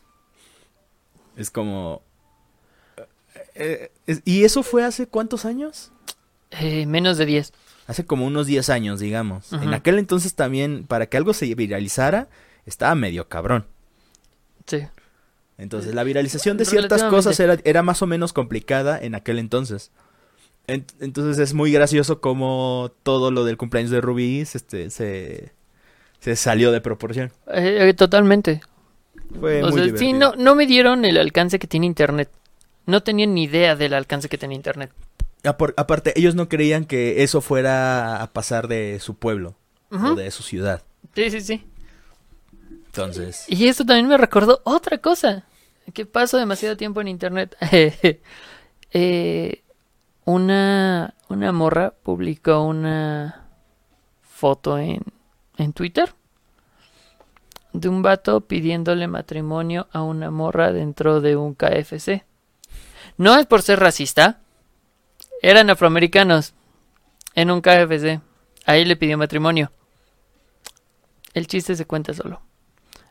[1.38, 2.01] Es como...
[3.56, 5.91] eh, es- ¿Y eso fue hace cuántos años?
[6.52, 7.54] Eh, menos de 10.
[7.88, 9.52] Hace como unos 10 años, digamos.
[9.54, 12.30] En aquel entonces también, para que algo se viralizara,
[12.65, 13.65] estaba medio cabrón.
[14.65, 14.80] Sí.
[15.58, 19.91] Entonces, la viralización de ciertas cosas era, era más o menos complicada en aquel entonces.
[20.67, 25.52] En- entonces, es muy gracioso como todo lo del cumpleaños de Rubí este, se,
[26.19, 27.32] se salió de proporción.
[27.54, 28.62] Eh, eh, totalmente.
[29.39, 29.97] Fue o muy sea, divertido.
[30.00, 32.30] sí, no, no me dieron el alcance que tiene Internet.
[32.86, 34.91] No tenían ni idea del alcance que tenía Internet.
[35.44, 39.56] Apar- aparte, ellos no creían que eso fuera a pasar de su pueblo
[39.89, 40.84] o de su ciudad.
[41.15, 41.65] Sí, sí, sí.
[42.88, 45.46] Entonces, Y esto también me recordó otra cosa.
[45.94, 47.56] Que paso demasiado tiempo en internet.
[48.94, 49.63] Eh,
[50.26, 53.48] una, una morra publicó una
[54.22, 55.02] foto en,
[55.58, 56.13] en Twitter
[57.72, 62.26] de un vato pidiéndole matrimonio a una morra dentro de un KFC.
[63.22, 64.40] No es por ser racista.
[65.44, 66.56] Eran afroamericanos
[67.36, 68.20] en un KFC.
[68.66, 69.72] Ahí le pidió matrimonio.
[71.36, 72.42] El chiste se cuenta solo.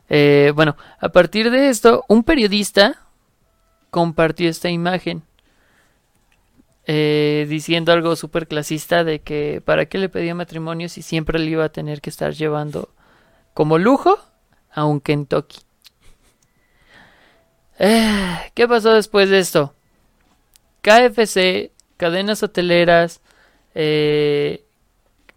[0.08, 3.06] Eh, bueno, a partir de esto, un periodista
[3.90, 5.22] compartió esta imagen
[6.86, 11.52] eh, diciendo algo súper clasista de que para qué le pedía matrimonio si siempre le
[11.52, 12.92] iba a tener que estar llevando
[13.54, 14.18] como lujo
[14.72, 15.60] a un Kentucky.
[17.78, 19.72] Eh, ¿Qué pasó después de esto?
[20.82, 23.20] KFC, cadenas hoteleras,
[23.74, 24.64] eh,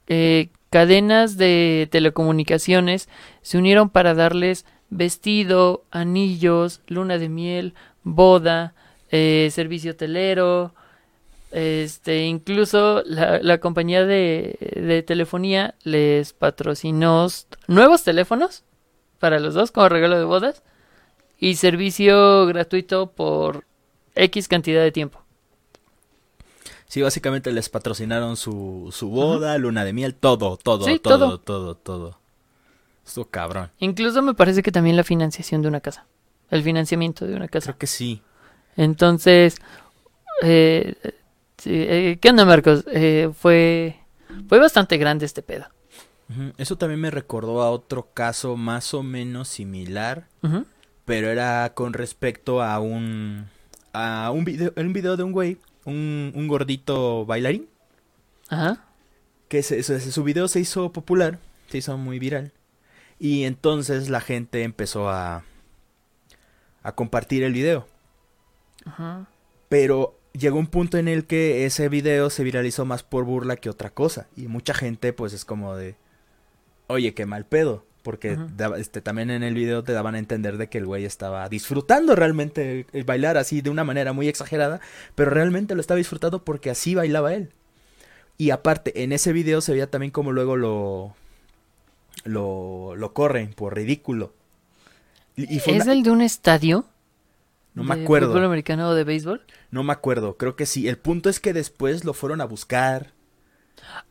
[0.08, 3.10] eh, cadenas de telecomunicaciones
[3.41, 8.73] se unieron para darles vestido, anillos, luna de miel, boda,
[9.12, 10.73] eh, servicio hotelero,
[11.51, 17.27] este, incluso la, compañía de, telefonía les patrocinó
[17.67, 18.63] nuevos teléfonos
[19.19, 20.63] para los dos como regalo de bodas
[21.38, 23.65] y servicio gratuito por
[24.15, 25.23] X cantidad de tiempo.
[26.93, 31.39] Sí, básicamente les patrocinaron su, su boda, luna de miel, todo, todo, Sí, todo, todo.
[31.39, 32.19] todo, todo.
[33.03, 33.71] Estuvo cabrón.
[33.79, 36.06] Incluso me parece que también la financiación de una casa.
[36.51, 37.71] El financiamiento de una casa.
[37.71, 38.21] Creo que sí.
[38.77, 39.58] Entonces,
[40.43, 40.93] eh,
[41.65, 42.86] eh, ¿qué onda, Marcos?
[42.91, 43.99] Eh, fue,
[44.47, 45.65] fue bastante grande este pedo.
[46.58, 50.27] Eso también me recordó a otro caso más o menos similar,
[51.06, 53.47] pero era con respecto a un
[53.93, 57.67] a un video, un video de un güey, un, un gordito bailarín,
[58.50, 58.86] Ajá.
[59.48, 62.52] que se- se- su video se hizo popular, se hizo muy viral.
[63.19, 65.43] Y entonces la gente empezó a,
[66.82, 67.88] a compartir el video.
[68.86, 69.28] Ajá.
[69.69, 73.69] Pero llegó un punto en el que ese video se viralizó más por burla que
[73.69, 74.28] otra cosa.
[74.36, 75.96] Y mucha gente pues es como de,
[76.88, 77.86] oye, qué mal pedo.
[78.04, 78.38] Porque
[78.78, 82.16] este, también en el video te daban a entender de que el güey estaba disfrutando
[82.16, 84.82] realmente el bailar así de una manera muy exagerada.
[85.16, 87.54] Pero realmente lo estaba disfrutando porque así bailaba él.
[88.38, 91.16] Y aparte, en ese video se veía también como luego lo,
[92.26, 94.34] lo, lo corren por ridículo.
[95.36, 96.86] Y, ¿Es una- el de un estadio?
[97.74, 98.28] No me de acuerdo.
[98.34, 99.42] ¿Fútbol americano o de béisbol?
[99.72, 100.88] No me acuerdo, creo que sí.
[100.88, 103.13] El punto es que después lo fueron a buscar.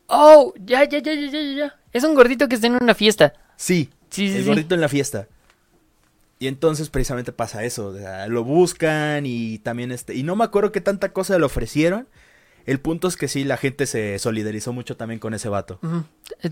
[0.07, 0.53] ¡Oh!
[0.59, 1.79] Ya, ya, ya, ya, ya, ya.
[1.93, 3.33] Es un gordito que está en una fiesta.
[3.57, 4.47] Sí, Sí, sí, el sí.
[4.49, 5.27] gordito en la fiesta.
[6.39, 10.43] Y entonces precisamente pasa eso, o sea, lo buscan y también este, y no me
[10.43, 12.07] acuerdo qué tanta cosa le ofrecieron.
[12.65, 15.79] El punto es que sí, la gente se solidarizó mucho también con ese vato.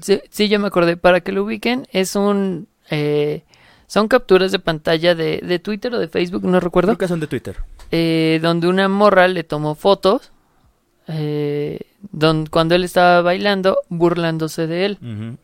[0.01, 0.97] Sí, sí, ya me acordé.
[0.97, 2.67] Para que lo ubiquen, es un...
[2.89, 3.43] eh,
[3.87, 6.89] son capturas de pantalla de, de Twitter o de Facebook, no recuerdo.
[6.89, 7.57] Creo que son de Twitter.
[7.91, 10.31] eh, donde una morra le tomó fotos
[11.07, 11.79] eh,
[12.11, 14.97] don- cuando él estaba bailando, burlándose de él.
[15.01, 15.37] Ujú.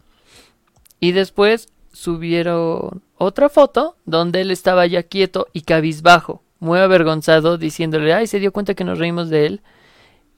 [1.00, 8.14] Y después subieron otra foto donde él estaba ya quieto y cabizbajo, muy avergonzado, diciéndole,
[8.14, 9.62] ay, se dio cuenta que nos reímos de él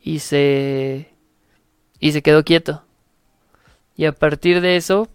[0.02, 1.10] y se
[2.00, 2.84] y se quedó quieto.
[3.96, 5.10] Y a partir de eso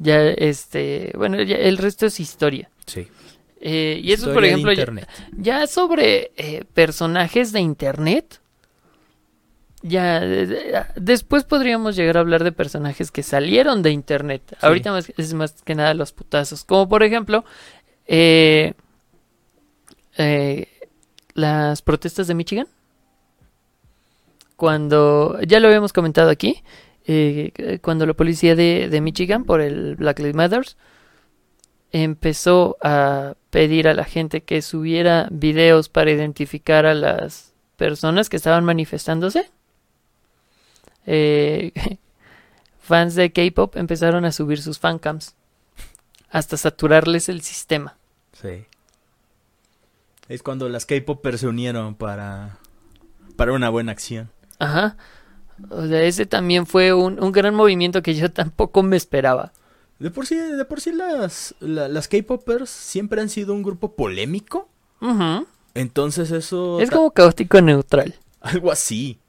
[0.00, 2.70] ya este, bueno, ya el resto es historia.
[2.86, 3.06] Sí.
[3.60, 8.39] Eh, y eso, por Historia ejemplo, ya sobre eh, personajes de internet.
[9.82, 14.42] Ya de- después podríamos llegar a hablar de personajes que salieron de internet.
[14.60, 16.64] Ahorita más- es más que nada los putazos.
[16.64, 17.44] Como por ejemplo,
[18.06, 18.74] eh,
[20.18, 20.66] eh,
[21.34, 22.66] las protestas de Michigan.
[24.56, 26.62] Cuando, ya lo habíamos comentado aquí,
[27.06, 30.66] eh, cuando la policía de, de Michigan, por el Black Lives Matter,
[31.92, 38.36] empezó a pedir a la gente que subiera videos para identificar a las personas que
[38.36, 39.50] estaban manifestándose.
[41.12, 41.72] Eh,
[42.80, 45.34] fans de K-pop empezaron a subir sus fancams
[46.30, 47.96] hasta saturarles el sistema.
[48.32, 48.64] Sí.
[50.28, 52.58] Es cuando las K-popers se unieron para,
[53.36, 54.30] para una buena acción.
[54.60, 54.96] Ajá.
[55.70, 59.52] O sea, ese también fue un, un gran movimiento que yo tampoco me esperaba.
[59.98, 63.94] De por sí, de por sí las, la- las K-popers siempre han sido un grupo
[63.96, 64.68] polémico.
[65.00, 65.46] Ujú.
[65.74, 66.80] Entonces eso...
[66.80, 68.14] Es como caótico neutral.
[68.40, 69.19] Algo así.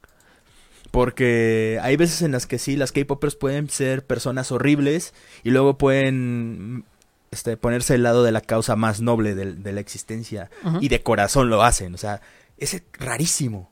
[0.92, 5.78] Porque hay veces en las que sí, las K-popers pueden ser personas horribles y luego
[5.78, 6.84] pueden
[7.30, 10.50] este, ponerse al lado de la causa más noble de, la existencia.
[10.80, 11.94] Y de corazón lo hacen.
[11.94, 12.20] O sea,
[12.58, 13.70] es rarísimo.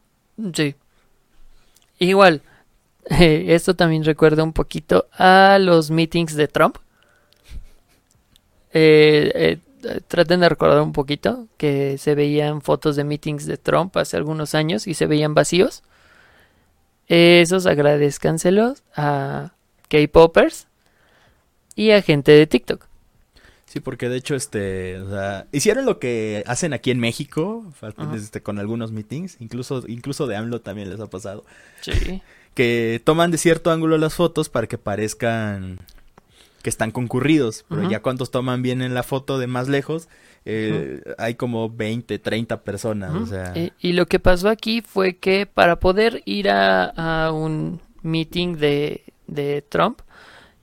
[0.55, 0.75] Sí.
[1.99, 2.41] Igual,
[3.11, 6.79] eh, esto también recuerda un poquito a los meetings de Trump.
[8.73, 13.95] Eh, eh, traten de recordar un poquito que se veían fotos de meetings de Trump
[13.99, 15.83] hace algunos años y se veían vacíos.
[17.11, 19.53] Esos agradezcanselos a
[19.89, 20.69] K-Poppers
[21.75, 22.87] y a gente de TikTok.
[23.67, 27.65] Sí, porque de hecho, este, o sea, hicieron lo que hacen aquí en México,
[28.15, 31.45] este, con algunos meetings, incluso, incluso de AMLO también les ha pasado,
[31.81, 32.23] Sí.
[32.55, 35.81] que toman de cierto ángulo las fotos para que parezcan
[36.63, 40.09] que están concurridos, pero ya cuando toman bien en la foto de más lejos,
[40.45, 43.27] eh, hay como 20, 30 personas, o Ujú.
[43.27, 46.85] sea, Eh, y lo que pasó aquí fue que para poder ir a,
[47.27, 50.01] a un meeting de, de Trump,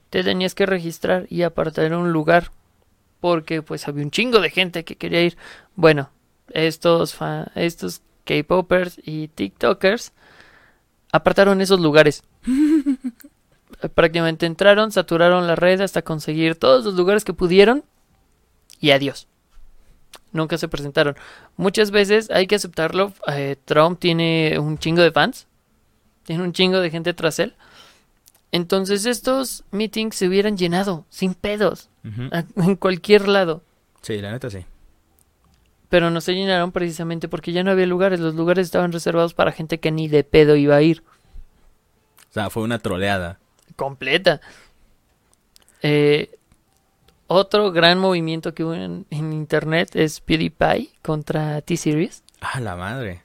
[0.09, 2.51] te tenías que registrar y apartar un lugar.
[3.21, 5.37] Porque pues había un chingo de gente que quería ir.
[5.75, 6.11] Bueno,
[6.53, 10.13] estos, fa- estos K-Popers y TikTokers
[11.11, 12.23] apartaron esos lugares.
[13.95, 17.83] Prácticamente entraron, saturaron la red hasta conseguir todos los lugares que pudieron
[18.79, 19.27] y adiós.
[20.37, 21.15] Nunca se presentaron.
[21.57, 23.11] Muchas veces hay que aceptarlo.
[23.27, 25.47] eh, Trump tiene un chingo de fans.
[26.23, 27.55] Tiene un chingo de gente tras él.
[28.51, 31.89] Entonces estos meetings se hubieran llenado sin pedos
[32.31, 33.61] a- en cualquier lado.
[34.01, 34.63] sí, la neta sí.
[35.89, 38.19] Pero no se llenaron precisamente porque ya no había lugares.
[38.19, 41.01] Los lugares estaban reservados para gente que ni de pedo iba a ir.
[42.29, 43.39] O sea, fue una troleada.
[43.75, 44.39] Completa.
[45.81, 46.36] Eh,
[47.27, 52.23] otro gran movimiento que hubo en, en internet es PewDiePie contra T-Series.
[52.41, 53.21] Ah, la madre.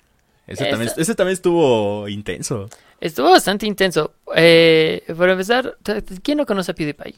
[0.47, 2.69] Ese, también, ese también estuvo intenso.
[3.01, 4.13] Estuvo bastante intenso.
[4.35, 5.77] Eh, para empezar,
[6.23, 7.15] ¿quién no conoce a PewDiePie?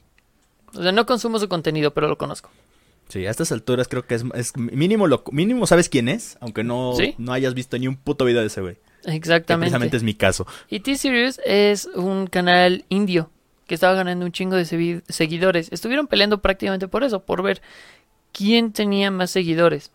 [0.74, 2.51] O sea, no consumo su contenido, pero lo conozco.
[3.09, 6.64] Sí, a estas alturas creo que es, es mínimo, lo, mínimo sabes quién es, aunque
[6.64, 7.14] no, ¿Sí?
[7.18, 8.76] no hayas visto ni un puto video de ese güey.
[9.05, 9.64] Que Exactamente.
[9.64, 10.47] precisamente es mi caso.
[10.70, 13.30] Y T-Series es un canal indio.
[13.67, 15.69] Que estaba ganando un chingo de segui- seguidores.
[15.73, 17.62] Estuvieron peleando prácticamente por eso, por ver
[18.33, 19.91] quién tenía más seguidores.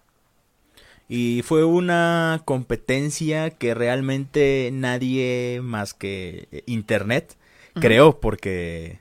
[1.08, 7.38] Y fue una competencia que realmente nadie más que Internet
[7.76, 7.82] Ujú.
[7.82, 9.00] creó porque...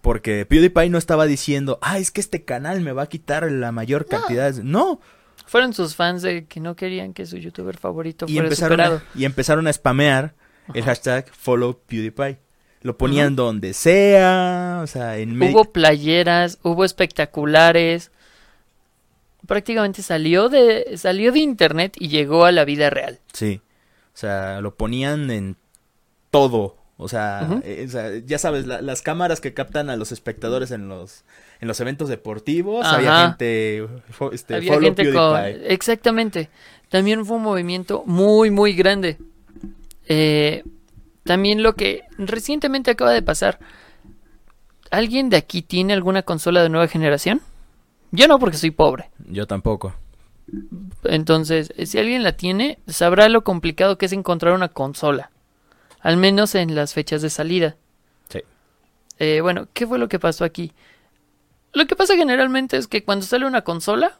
[0.00, 3.72] Porque PewDiePie no estaba diciendo, ah, es que este canal me va a quitar la
[3.72, 4.52] mayor cantidad.
[4.54, 4.62] de-".
[4.62, 5.00] No,
[5.46, 8.96] Fueron sus fans de que no querían que su youtuber favorito y fuera empezaron, superado.
[9.14, 10.34] a, y empezaron a spamear
[10.74, 12.38] el hashtag follow PewDiePie.
[12.82, 15.40] Lo ponían donde sea, o sea, en.
[15.42, 18.10] Hubo playeras, hubo espectaculares.
[19.46, 23.18] Prácticamente salió de salió de internet y llegó a la vida real.
[23.32, 23.60] Sí,
[24.14, 25.56] o sea, lo ponían en
[26.30, 26.76] todo.
[27.00, 30.72] O sea, eh, o sea, ya sabes, la- las cámaras que captan a los espectadores
[30.72, 31.24] en los
[31.60, 33.28] en los eventos deportivos, había Ajá.
[33.28, 33.86] gente,
[34.18, 36.50] fo- este, Había gente con exactamente.
[36.88, 39.18] También fue un movimiento muy muy grande.
[40.08, 40.64] Eh,
[41.28, 43.58] también lo que recientemente acaba de pasar.
[44.90, 47.42] ¿Alguien de aquí tiene alguna consola de nueva generación?
[48.12, 49.10] Yo no porque soy pobre.
[49.26, 49.94] Yo tampoco.
[51.04, 55.30] Entonces, si alguien la tiene, sabrá lo complicado que es encontrar una consola.
[56.00, 57.76] Al menos en las fechas de salida.
[58.30, 58.40] Sí.
[59.18, 60.72] Eh, bueno, ¿qué fue lo que pasó aquí?
[61.74, 64.18] Lo que pasa generalmente es que cuando sale una consola,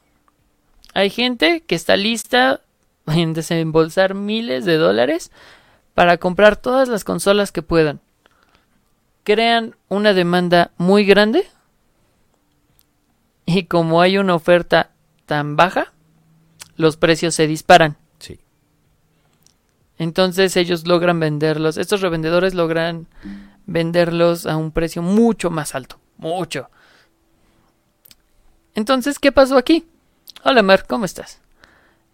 [0.93, 2.61] hay gente que está lista
[3.07, 5.31] en desembolsar miles de dólares
[5.99, 7.99] para comprar todas las consolas que puedan.
[9.25, 11.45] Crean una demanda muy grande
[13.47, 14.93] y como hay una oferta
[15.27, 15.93] tan baja,
[16.77, 17.97] los precios se disparan.
[18.21, 18.39] Sí.
[19.99, 23.09] Entonces ellos logran venderlos, estos revendedores logran
[23.67, 26.71] venderlos a un precio mucho más alto, mucho.
[28.77, 29.85] Entonces, ¿qué pasó aquí?
[30.45, 31.41] Hola Mar, ¿cómo estás?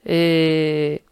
[0.06, 1.03] Eh,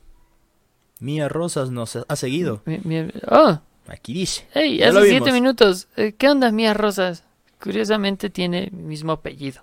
[1.03, 2.63] Mía Rosas nos ha seguido.
[2.65, 4.47] mi- mi- oh, Aquí dice.
[4.55, 5.89] hey, Ya hace siete minutos.
[5.97, 7.25] Eh, ¿Qué onda, Mía Rosas?
[7.61, 9.63] Curiosamente tiene mi mismo apellido.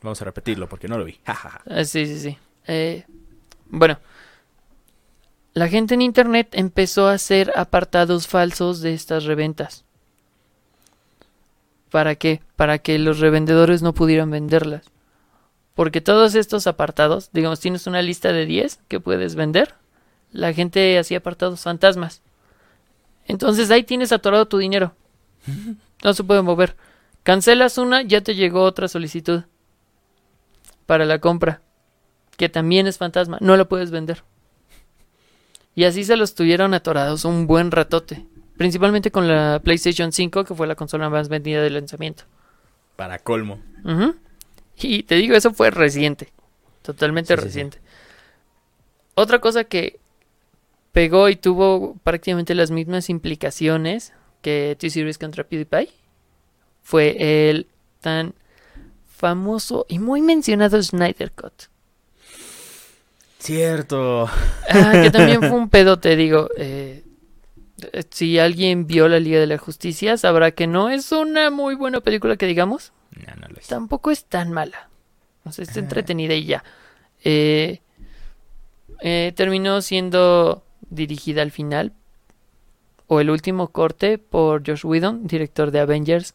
[0.00, 1.18] Vamos a repetirlo porque no lo vi.
[1.26, 2.38] Ah, sí, sí, sí.
[2.68, 3.04] Eh,
[3.66, 3.98] bueno,
[5.54, 9.84] la gente en internet empezó a hacer apartados falsos de estas reventas.
[11.90, 12.42] ¿Para qué?
[12.54, 14.82] Para que los revendedores no pudieran venderlas.
[15.74, 19.74] Porque todos estos apartados, digamos, tienes una lista de 10 que puedes vender.
[20.32, 22.22] La gente hacía apartados fantasmas.
[23.26, 24.94] Entonces ahí tienes atorado tu dinero.
[26.04, 26.76] No se puede mover.
[27.22, 29.42] Cancelas una, ya te llegó otra solicitud
[30.86, 31.60] para la compra,
[32.38, 34.22] que también es fantasma, no lo puedes vender.
[35.74, 38.24] Y así se los tuvieron atorados un buen ratote,
[38.56, 42.24] principalmente con la PlayStation 5, que fue la consola más vendida del lanzamiento.
[42.96, 43.60] Para colmo.
[44.80, 46.32] Y te digo, eso fue reciente,
[46.82, 47.44] totalmente Sí, sí, sí.
[47.44, 47.80] reciente.
[49.14, 50.00] Otra cosa que
[50.98, 55.90] pegó y tuvo prácticamente las mismas implicaciones que T-Series contra PewDiePie
[56.82, 57.68] fue el
[58.00, 58.34] tan
[59.06, 61.52] famoso y muy mencionado Snyder Cut.
[63.38, 64.28] Cierto.
[64.68, 66.48] Ah, que también fue un pedo, te digo.
[66.56, 67.04] eh,
[68.10, 72.00] si alguien vio la Liga de la Justicia, sabrá que no es una muy buena
[72.00, 72.92] película que digamos.
[73.14, 73.68] No, no lo es.
[73.68, 74.88] Tampoco es tan mala.
[75.44, 75.84] O sea, está Ah.
[75.84, 76.64] entretenida y ya.
[77.22, 77.82] Eh,
[79.00, 81.92] eh, terminó siendo dirigida al final.
[83.06, 86.34] O el último corte por Josh Whedon, director de Avengers.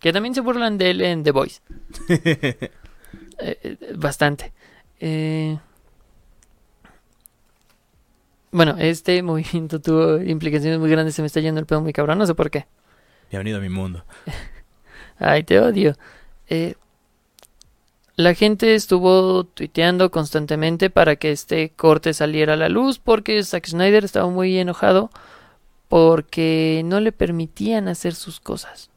[0.00, 1.60] Que también se burlan de él en The Voice.
[3.38, 4.52] Eh, eh, bastante.
[5.00, 5.58] Eh,
[8.52, 11.14] bueno, este movimiento tuvo implicaciones muy grandes.
[11.14, 12.18] Se me está yendo el pedo muy cabrón.
[12.18, 12.66] No sé por qué.
[13.30, 14.04] Bienvenido a mi mundo.
[15.18, 15.96] Ay, te odio.
[16.48, 16.74] Eh,
[18.22, 23.66] la gente estuvo tuiteando constantemente para que este corte saliera a la luz porque Zack
[23.66, 25.10] Snyder estaba muy enojado
[25.88, 28.90] porque no le permitían hacer sus cosas.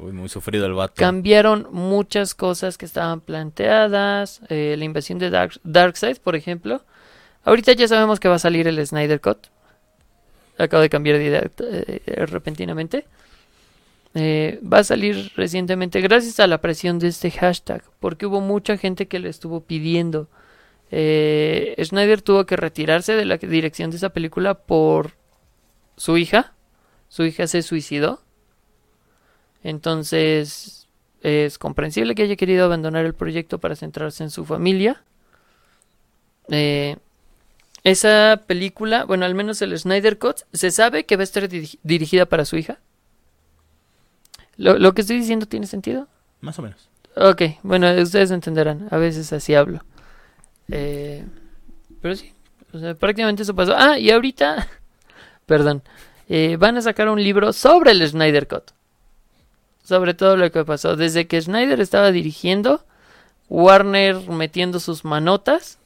[0.00, 0.94] Uy, muy sufrido el vato.
[0.96, 4.40] Cambiaron muchas cosas que estaban planteadas.
[4.48, 6.82] eh, la invasión de Dark, Darkseid, por ejemplo.
[7.44, 9.48] Ahorita ya sabemos que va a salir el Snyder Cut.
[10.58, 13.06] Acabo de cambiar de idea eh, repentinamente.
[14.14, 17.82] Eh, va a salir recientemente gracias a la presión de este hashtag.
[18.00, 20.28] Porque hubo mucha gente que le estuvo pidiendo.
[20.90, 25.12] Eh, Snyder tuvo que retirarse de la dirección de esa película por
[25.96, 26.52] su hija.
[27.08, 28.22] Su hija se suicidó.
[29.62, 30.88] Entonces
[31.22, 35.02] es comprensible que haya querido abandonar el proyecto para centrarse en su familia.
[36.50, 36.96] Eh,
[37.82, 41.78] esa película, bueno, al menos el Snyder Cut, se sabe que va a estar diri-
[41.82, 42.78] dirigida para su hija.
[44.56, 46.08] ¿Lo, lo que estoy diciendo tiene sentido?
[46.40, 46.88] Más o menos.
[47.16, 48.88] Ok, bueno, ustedes entenderán.
[48.90, 49.84] A veces así hablo.
[50.68, 51.24] Eh,
[52.00, 52.32] pero sí,
[52.72, 53.74] o sea, prácticamente eso pasó.
[53.76, 54.68] Ah, y ahorita,
[55.46, 55.82] perdón,
[56.28, 58.72] eh, van a sacar un libro sobre el Snyder Cut.
[59.84, 60.96] Sobre todo lo que pasó.
[60.96, 62.84] Desde que Snyder estaba dirigiendo,
[63.48, 65.78] Warner metiendo sus manotas.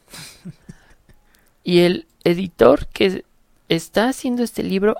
[1.64, 3.25] y el editor que
[3.69, 4.97] está haciendo este libro,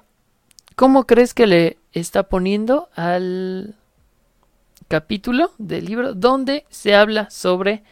[0.75, 3.74] ¿cómo crees que le está poniendo al
[4.88, 7.82] capítulo del libro donde se habla sobre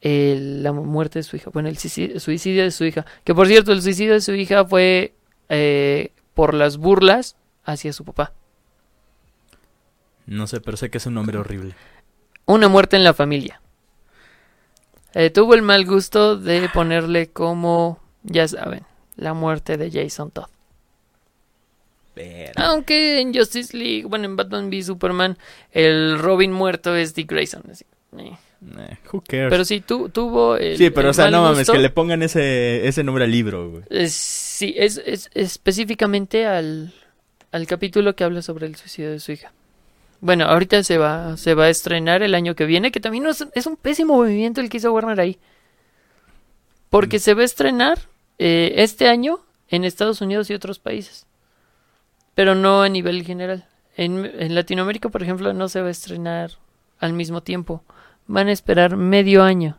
[0.00, 1.50] el- la muerte de su hija?
[1.50, 3.06] Bueno, el suicidio, suicidio de su hija.
[3.24, 5.14] Que por cierto, el suicidio de su hija fue
[5.48, 8.32] eh, por las burlas hacia su papá.
[10.26, 11.74] No sé, pero sé que es un nombre horrible.
[12.46, 13.60] Una muerte en la familia.
[15.14, 18.84] Eh, tuvo el mal gusto de ponerle como, ya saben,
[19.16, 20.46] la muerte de Jason Todd.
[22.14, 22.52] Pero...
[22.56, 25.38] Aunque en Justice League, bueno, en Batman v Superman,
[25.70, 27.62] el Robin muerto es Dick Grayson.
[27.70, 27.84] así,
[28.18, 28.32] eh.
[28.78, 29.48] eh, who cares?
[29.50, 30.76] Pero sí, tu- tuvo el.
[30.76, 31.72] sí, pero el o sea, no mames, gusto.
[31.72, 33.82] que le pongan ese, ese nombre al libro, güey.
[33.88, 36.92] Eh, sí, es, es específicamente al,
[37.50, 39.52] al capítulo que habla sobre el suicidio de su hija.
[40.20, 43.44] Bueno, ahorita se va, se va a estrenar el año que viene, que también es,
[43.54, 45.38] es un pésimo movimiento el que hizo Warner ahí.
[46.90, 47.98] Porque se va a estrenar
[48.38, 51.26] eh, este año en Estados Unidos y otros países.
[52.34, 53.66] Pero no a nivel general.
[53.96, 56.52] En, en Latinoamérica, por ejemplo, no se va a estrenar
[56.98, 57.82] al mismo tiempo.
[58.26, 59.78] Van a esperar medio año.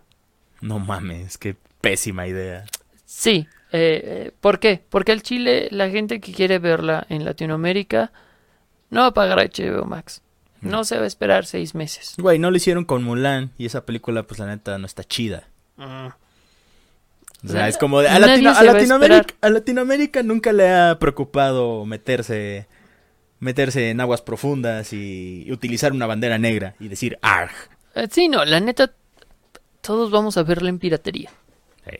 [0.62, 2.66] No mames, qué pésima idea.
[3.06, 4.84] Sí, eh, eh, ¿por qué?
[4.90, 8.12] Porque al Chile la gente que quiere verla en Latinoamérica
[8.90, 10.22] no va a pagar HBO Max.
[10.62, 12.16] No se va a esperar seis meses.
[12.18, 15.50] Güey, no lo hicieron con Mulan y esa película, pues la neta, no está chida.
[17.46, 19.26] O sea, es como de, a, Latino- Latinoamérica, esperar.
[19.42, 22.68] a Latinoamérica nunca le ha preocupado meterse
[23.40, 27.52] meterse en aguas profundas y, y utilizar una bandera negra y decir arg.
[27.96, 28.94] Eh, sí, no, la neta,
[29.82, 31.30] todos vamos a verla en piratería.
[31.86, 31.98] Sí.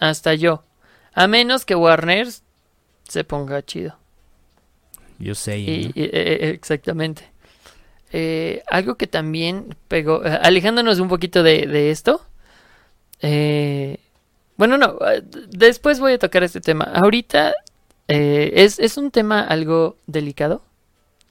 [0.00, 0.64] Hasta yo.
[1.12, 2.26] A menos que Warner
[3.06, 3.96] se ponga chido.
[5.20, 5.58] Yo sé.
[5.58, 5.64] ¿no?
[5.64, 7.30] eh, eh, exactamente.
[8.12, 12.20] Eh, algo que también pegó, eh, alejándonos un poquito de, de esto.
[13.22, 13.98] eh,
[14.56, 16.84] bueno, no, eh, después voy a tocar este tema.
[16.94, 17.54] Ahorita
[18.08, 20.62] eh, es, es un tema algo delicado,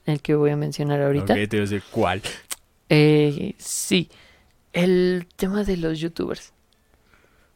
[0.05, 1.33] el que voy a mencionar ahorita.
[1.33, 2.21] Ok, te iba a decir cuál.
[2.89, 4.09] Eh, sí,
[4.73, 6.51] el tema de los youtubers.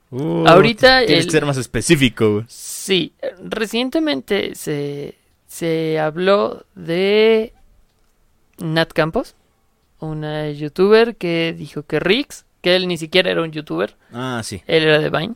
[0.09, 2.45] Uh, Ahorita Tienes el- que ser más específico.
[2.47, 3.11] Sí,
[3.43, 5.15] recientemente se,
[5.47, 7.51] se habló de
[8.59, 9.35] Nat Campos,
[9.99, 14.63] una youtuber que dijo que Rix, que él ni siquiera era un youtuber, Ah, sí.
[14.67, 15.35] él era de Vine,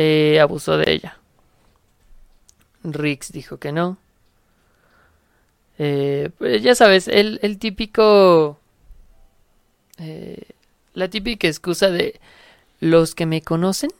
[0.00, 1.18] eh, abusó de ella.
[2.84, 3.98] Rix dijo que no.
[5.76, 8.60] Eh, pues ya sabes, el, el típico...
[9.98, 10.50] eh,
[10.94, 12.20] la típica excusa de
[12.78, 13.90] los que me conocen,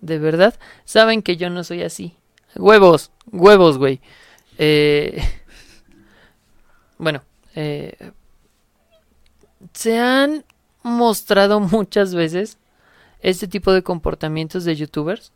[0.00, 2.16] de verdad, saben que yo no soy así.
[2.56, 4.00] Huevos, huevos, güey.
[4.56, 5.22] Eh,
[6.96, 7.22] bueno,
[7.54, 8.12] eh,
[9.74, 10.46] se han
[10.82, 12.56] mostrado muchas veces
[13.22, 15.32] este tipo de comportamientos de youtubers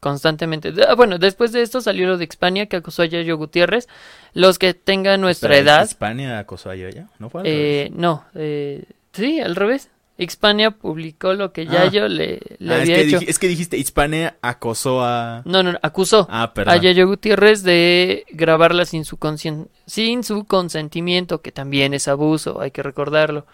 [0.00, 0.72] constantemente.
[0.88, 3.88] Ah, Bueno, después de esto salió lo de Hispania que acusó a Yayo Gutiérrez.
[4.34, 5.84] Los que tengan nuestra Pero, edad.
[5.84, 7.40] Hispania acosó a Yoya, ¿no fue?
[7.40, 9.90] al Eh, no, eh, sí, al revés.
[10.18, 11.72] Hispania publicó lo que Ah.
[11.90, 13.20] Yayo le, le Ah, es, había que hecho.
[13.20, 15.42] dij- es que dijiste Hispania acosó a.
[15.44, 16.76] No, no, no, acusó Ah, a.
[16.76, 22.70] Yayo Gutiérrez de grabarla sin su, conscien- sin su consentimiento, que también es abuso, hay
[22.70, 23.44] que recordarlo.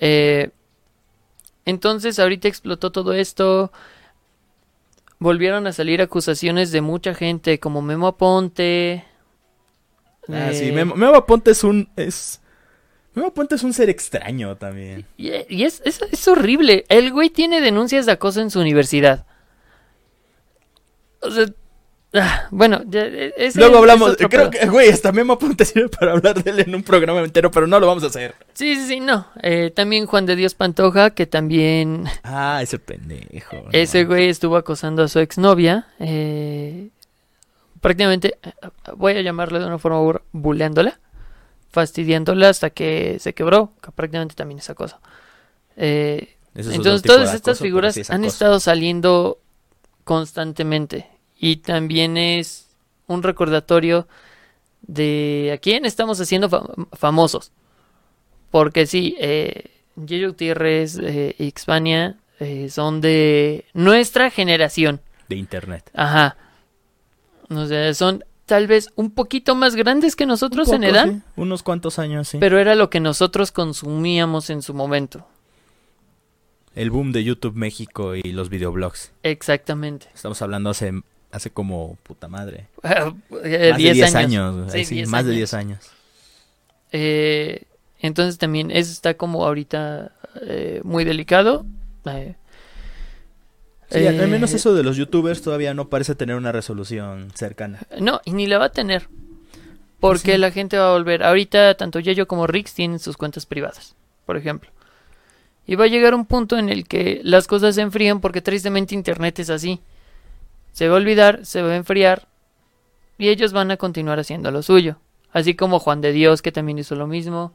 [0.00, 0.50] Eh,
[1.68, 3.70] entonces, ahorita explotó todo esto.
[5.18, 9.04] Volvieron a salir acusaciones de mucha gente, como Memo Aponte.
[10.28, 11.90] Ah, eh, sí, Memo, Memo Aponte es un.
[11.94, 12.40] Es...
[13.12, 15.04] Memo Aponte es un ser extraño también.
[15.18, 16.86] Y, y es, es, es horrible.
[16.88, 19.26] El güey tiene denuncias de acoso en su universidad.
[21.20, 21.46] O sea,
[22.20, 24.16] ah, bueno, e- ese Luego hablamos.
[24.16, 27.50] Creo que, güey, hasta Memo Aponte sirve para hablar de él en un programa entero,
[27.50, 28.34] pero no lo vamos a hacer.
[28.54, 29.26] Sí, sí, sí, no.
[29.42, 33.56] Eh, también Juan de Dios Pantoja, que también Ah, ese pendejo.
[33.56, 35.86] no ese güey estuvo acosando a su exnovia.
[36.00, 36.88] Eh,
[37.80, 38.52] prácticamente, eh,
[38.96, 40.98] voy a llamarle de una forma buleándola,
[41.70, 44.98] fastidiándola hasta que se quebró, que prácticamente también es acoso.
[45.76, 49.38] Eh, Entonces todas estas acoso, figuras sí es han estado saliendo
[50.04, 51.06] constantemente
[51.38, 52.68] y también es
[53.06, 54.06] un recordatorio
[54.82, 57.52] de a quién estamos haciendo fa- famosos.
[58.50, 65.00] Porque sí, eh, Gutiérrez eh, y Xpania eh, son de nuestra generación.
[65.28, 65.90] De internet.
[65.94, 66.36] Ajá.
[67.50, 71.20] O sea, son tal vez un poquito más grandes que nosotros en edad, sí.
[71.36, 72.38] Unos cuantos años, sí.
[72.40, 75.26] pero era lo que nosotros consumíamos en su momento.
[76.74, 79.12] El boom de YouTube México y los videoblogs.
[79.22, 80.06] Exactamente.
[80.14, 82.66] Estamos hablando hace hace como puta madre.
[82.82, 84.72] Eh, Más de 10 10 años.
[84.72, 85.36] Sí, Sí, 10 más de años.
[85.38, 85.90] 10 años.
[86.92, 87.62] Eh,
[88.00, 90.12] entonces también eso está como ahorita
[90.42, 91.66] eh, muy delicado.
[92.06, 92.34] Eh,
[93.90, 97.80] Sí, al menos eh, eso de los youtubers todavía no parece tener una resolución cercana.
[97.98, 99.08] No, y ni la va a tener.
[99.98, 100.38] Porque Sí.
[100.38, 101.22] la gente va a volver.
[101.22, 103.94] Ahorita tanto Yayo como Rix tienen sus cuentas privadas,
[104.26, 104.70] por ejemplo.
[105.66, 108.94] Y va a llegar un punto en el que las cosas se enfrían porque tristemente
[108.94, 109.80] Internet es así.
[110.78, 112.28] Se va a olvidar, se va a enfriar
[113.18, 114.94] y ellos van a continuar haciendo lo suyo.
[115.32, 117.52] Así como Juan de Dios que también hizo lo mismo.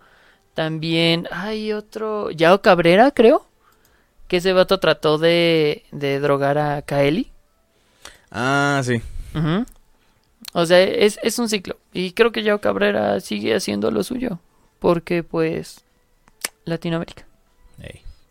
[0.54, 3.48] También hay otro, Yao Cabrera creo.
[4.28, 7.32] Que ese vato trató de, de drogar a Kaeli.
[8.30, 9.02] Ah, sí.
[10.52, 11.78] O sea, es, es un ciclo.
[11.94, 14.40] Y creo que Yao Cabrera sigue haciendo lo suyo.
[14.80, 15.86] Porque, pues,
[16.66, 17.26] Latinoamérica,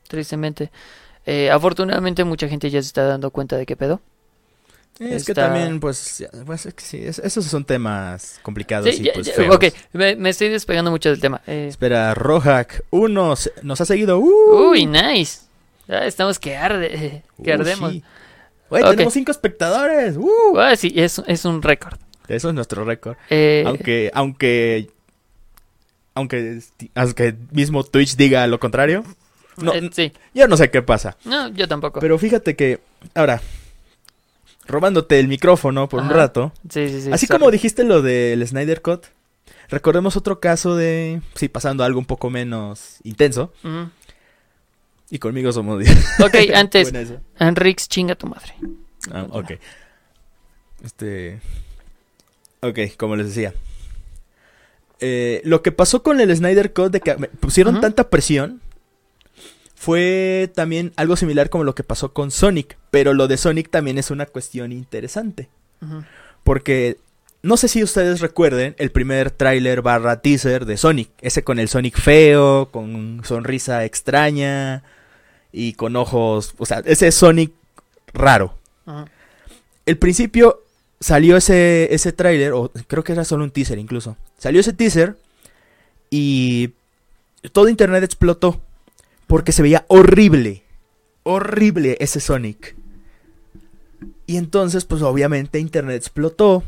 [0.07, 0.71] tristemente.
[1.25, 4.03] Eh, afortunadamente, mucha gente ya se está dando cuenta de qué pedo.
[4.99, 9.27] Es que también, pues, pues, sí, es- esos son temas complicados Sí, y ya- pues
[9.27, 9.57] ya- feos.
[9.57, 9.65] ok,
[9.95, 11.41] me, me estoy despegando mucho del tema.
[11.47, 14.19] Eh, Espera, Rojak 1 nos ha seguido.
[14.19, 14.71] ¡Uh!
[14.71, 15.41] uy, nice.
[15.89, 17.93] Estamos que arde, que Uh, ardemos.
[17.93, 18.03] sí.
[18.71, 20.17] Tenemos 5 espectadores.
[20.17, 20.59] ¡Uh!
[20.59, 21.99] Ah, sí, es, es un récord.
[22.29, 23.17] Eso es nuestro récord.
[23.29, 24.89] Eh, Aunque, aunque,
[26.15, 26.61] aunque,
[26.95, 29.05] aunque mismo Twitch diga lo contrario.
[29.57, 31.17] No, eh, sí, yo no sé qué pasa.
[31.25, 32.01] no, yo tampoco.
[32.01, 32.81] Pero fíjate que,
[33.15, 33.43] ahora,
[34.67, 36.53] robándote el micrófono por un rato.
[36.69, 37.39] sí, sí, sí, Así sorry.
[37.39, 39.07] como dijiste lo del Snyder Cut,
[39.69, 43.53] recordemos otro caso de, sí, pasando algo un poco menos intenso.
[45.11, 45.83] Y conmigo somos
[46.25, 46.93] Ok, antes.
[47.39, 48.55] Enrix, chinga tu madre.
[49.11, 49.53] Ah, ok.
[50.85, 51.41] Este.
[52.61, 53.53] Ok, como les decía.
[55.01, 58.61] Eh, lo que pasó con el Snyder Cut de que pusieron tanta presión
[59.83, 62.79] fue también algo similar como lo que pasó con Sonic.
[62.93, 65.49] Pero lo de Sonic también es una cuestión interesante.
[66.45, 66.99] Porque
[67.43, 71.11] no sé si ustedes recuerden el primer tráiler barra teaser de Sonic.
[71.21, 74.85] Ese con el Sonic feo, con sonrisa extraña
[75.51, 76.55] y con ojos...
[76.59, 77.51] O sea, ese Sonic
[78.15, 78.57] raro.
[79.85, 80.63] El principio
[81.01, 84.17] salió ese, ese tráiler, o creo que era solo un teaser incluso.
[84.39, 85.17] Salió ese teaser
[86.09, 86.71] y
[87.51, 88.61] todo internet explotó.
[89.33, 90.63] Porque se veía horrible.
[91.23, 92.77] Horrible ese Sonic.
[94.27, 96.63] Y entonces, pues obviamente internet explotó.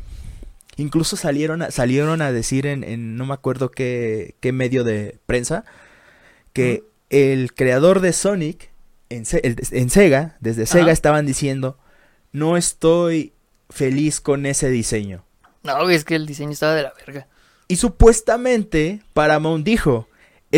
[0.79, 5.19] Incluso salieron a, salieron a decir en, en no me acuerdo qué, qué medio de
[5.27, 5.67] prensa
[6.55, 8.71] que el creador de Sonic
[9.11, 11.77] en, en Sega, desde Sega estaban diciendo,
[12.33, 13.35] no estoy
[13.69, 15.23] feliz con ese diseño.
[15.65, 17.29] No, es que el diseño estaba de la verga.
[17.69, 20.09] Y supuestamente Paramount dijo,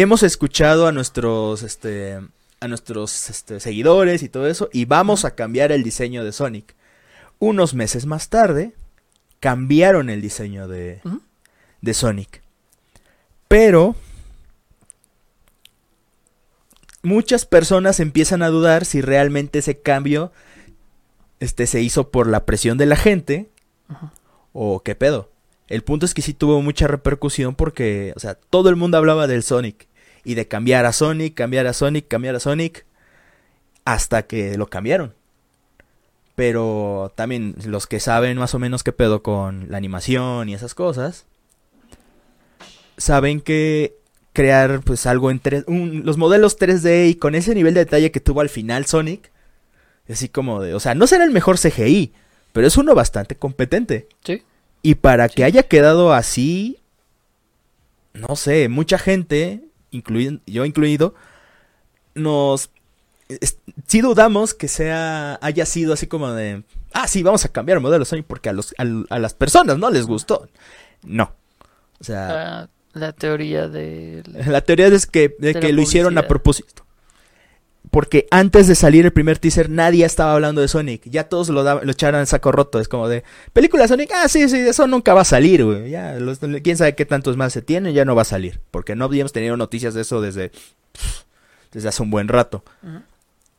[0.03, 2.21] hemos escuchado a nuestros este
[2.61, 6.75] a nuestros este, seguidores y todo eso y vamos a cambiar el diseño de Sonic.
[7.39, 8.75] Unos meses más tarde
[9.41, 11.01] cambiaron el diseño de,
[11.81, 12.43] de Sonic.
[13.49, 13.95] Pero
[17.03, 20.31] muchas personas empiezan a dudar si realmente ese cambio
[21.41, 23.49] este se hizo por la presión de la gente
[24.53, 25.31] o qué pedo.
[25.69, 29.27] El punto es que sí tuvo mucha repercusión porque, o sea, todo el mundo hablaba
[29.27, 29.89] del Sonic
[30.25, 32.85] y de cambiar a Sonic, cambiar a Sonic, cambiar a Sonic
[33.85, 35.15] hasta que lo cambiaron.
[36.35, 40.75] Pero también los que saben más o menos qué pedo con la animación y esas
[40.75, 41.25] cosas
[42.99, 43.95] saben que
[44.33, 48.11] crear pues algo en 3 un- los modelos 3D y con ese nivel de detalle
[48.11, 49.31] que tuvo al final Sonic
[50.09, 52.13] así como de, o sea, no será el mejor CGI,
[52.53, 54.07] pero es uno bastante competente.
[54.25, 54.43] Sí.
[54.87, 56.79] Y para que haya quedado así,
[58.15, 61.13] no sé, mucha gente, incluido, yo incluido,
[62.15, 62.71] nos...
[63.29, 63.59] es-
[63.89, 66.63] sí dudamos que sea, haya sido así como de,
[66.93, 69.91] ah, sí, vamos a cambiar el modelo Sonic porque a, los, a las personas no
[69.91, 70.49] les gustó.
[71.03, 71.33] No.
[71.99, 74.23] O sea, Ah, la teoría de...
[74.47, 76.86] la teoría es que, de de que lo hicieron a propósito.
[77.97, 81.01] Porque antes de salir el primer teaser nadie estaba hablando de Sonic.
[81.07, 82.79] Ya todos lo, lo echaron en saco roto.
[82.79, 83.25] Es como de,
[83.55, 85.89] película Sonic, ah, sí, sí, eso nunca va a salir, güey.
[85.89, 88.61] Ya, los- quién sabe qué tantos más se tienen, ya no va a salir.
[88.71, 90.53] Porque no habíamos tenido noticias de eso desde,
[91.73, 92.63] desde hace un buen rato.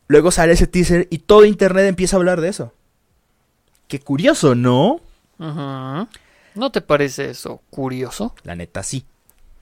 [0.06, 2.72] Luego sale ese teaser y todo internet empieza a hablar de eso.
[3.88, 5.00] Qué curioso, ¿no?
[5.40, 8.36] ¿No te parece eso curioso?
[8.44, 9.04] La neta, sí.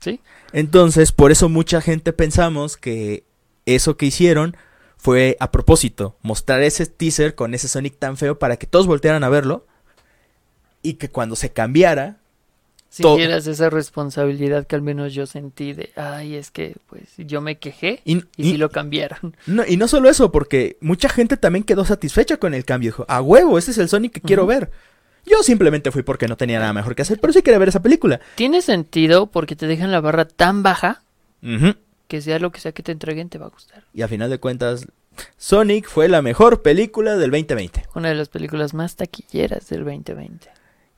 [0.01, 0.21] Sí.
[0.51, 3.23] Entonces, por eso mucha gente pensamos que
[3.65, 4.55] eso que hicieron
[4.97, 9.23] fue a propósito, mostrar ese teaser con ese Sonic tan feo para que todos voltearan
[9.23, 9.65] a verlo
[10.81, 12.17] y que cuando se cambiara
[12.89, 17.57] sintieras esa responsabilidad que al menos yo sentí de, ay, es que pues yo me
[17.59, 19.35] quejé Y, y, y- si lo cambiaron.
[19.45, 22.87] no, y no solo eso, porque mucha gente también quedó satisfecha con el cambio.
[22.91, 24.71] Dijo, a huevo, ese es el Sonic que quiero ver.
[25.25, 27.81] Yo simplemente fui porque no tenía nada mejor que hacer, pero sí quería ver esa
[27.81, 28.21] película.
[28.35, 31.03] Tiene sentido porque te dejan la barra tan baja
[31.43, 31.75] Ujú.
[32.07, 33.83] Que sea lo que sea que te entreguen te va a gustar.
[33.93, 34.87] Y a final de cuentas,
[35.37, 37.85] Sonic fue la mejor película del 2020.
[37.95, 40.49] Una de las películas más taquilleras del 2020.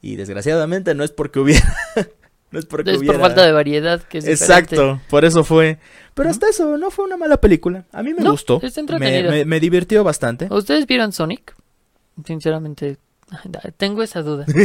[0.02, 1.66] Y desgraciadamente no es porque hubiera.
[2.52, 3.14] no es porque Es hubiera.
[3.18, 4.76] por falta de variedad que es diferente.
[4.76, 5.78] Exacto, por eso fue.
[6.14, 7.86] Pero hasta eso, no fue una mala película.
[7.92, 8.62] A mí me No, gustó.
[9.00, 10.48] me, me- me divirtió bastante.
[10.52, 11.56] ¿Ustedes vieron Sonic?
[12.26, 12.98] Sinceramente,
[13.78, 14.46] tengo esa duda.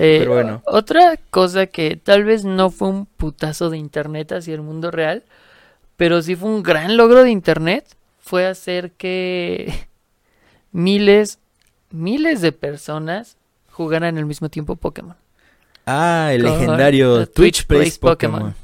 [0.00, 0.62] Eh, Pero bueno.
[0.66, 5.24] Otra cosa que tal vez no fue un putazo de internet hacia el mundo real,
[5.98, 7.84] pero sí fue un gran logro de internet,
[8.20, 9.86] fue hacer que
[10.72, 11.40] miles,
[11.90, 13.36] miles de personas
[13.70, 15.16] jugaran al mismo tiempo Pokémon.
[15.84, 18.40] Ah, el Con legendario Twitch Twitch Plays Pokémon.
[18.40, 18.54] Pokémon.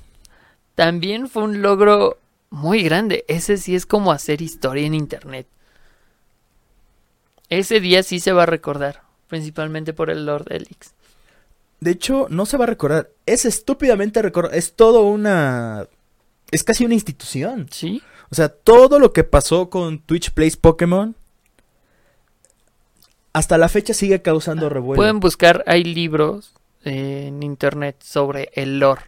[0.76, 2.18] También fue un logro
[2.51, 3.24] muy grande.
[3.26, 5.49] Ese sí es como hacer historia en internet.
[7.49, 10.93] Ese día sí se va a recordar, principalmente por el Lord Elix.
[11.80, 13.11] De hecho, no se va a recordar.
[13.26, 14.55] Es estúpidamente recordar.
[14.55, 15.89] Es todo una.
[16.55, 17.66] Es casi una institución.
[17.70, 18.02] ¿Sí?
[18.30, 21.14] O sea, todo lo que pasó con Twitch Plays Pokémon.
[23.32, 24.96] Hasta la fecha sigue causando revuelo.
[24.96, 26.52] Pueden buscar, hay libros
[26.84, 29.02] en internet sobre el lore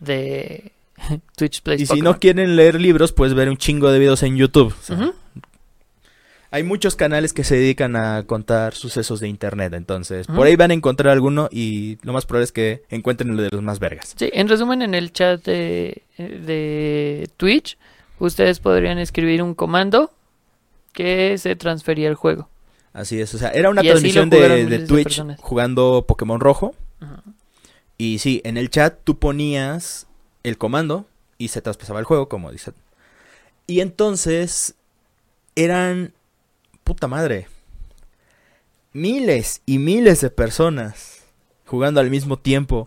[0.00, 0.72] de
[1.36, 4.36] Twitch Plays y si no quieren leer libros, puedes ver un chingo de videos en
[4.36, 4.74] YouTube.
[4.76, 5.12] O sea.
[6.50, 10.70] Hay muchos canales que se dedican a contar sucesos de internet, entonces por ahí van
[10.70, 14.14] a encontrar alguno y lo más probable es que encuentren el de los más vergas.
[14.16, 17.76] Sí, en resumen, en el chat de, de Twitch,
[18.18, 20.10] ustedes podrían escribir un comando
[20.94, 22.48] que se transfería al juego.
[22.94, 26.74] Así es, o sea, era una Y lo transmisión de, Twitch jugando Pokémon Rojo
[27.98, 30.06] y sí, en el chat tú ponías
[30.44, 32.72] el comando y se traspasaba el juego, como dice.
[33.66, 34.76] Y entonces
[35.56, 36.12] eran
[36.88, 37.48] puta madre.
[38.94, 41.26] Miles y miles de personas
[41.66, 42.86] jugando al mismo tiempo,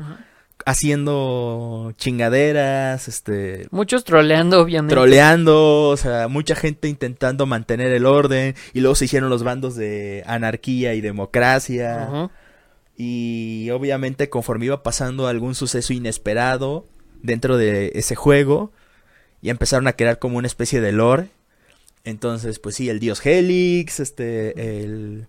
[0.66, 4.96] haciendo chingaderas, este, Muchos troleando, obviamente.
[4.96, 9.76] troleando, o sea, mucha gente intentando mantener el orden y luego se hicieron los bandos
[9.76, 12.32] de anarquía y democracia.
[12.98, 16.88] Y obviamente conforme iba pasando algún suceso inesperado
[17.22, 18.72] dentro de ese juego,
[19.44, 21.30] y empezaron a crear como una especie de lore.
[22.04, 25.28] Entonces, pues sí, el dios Helix, este, el,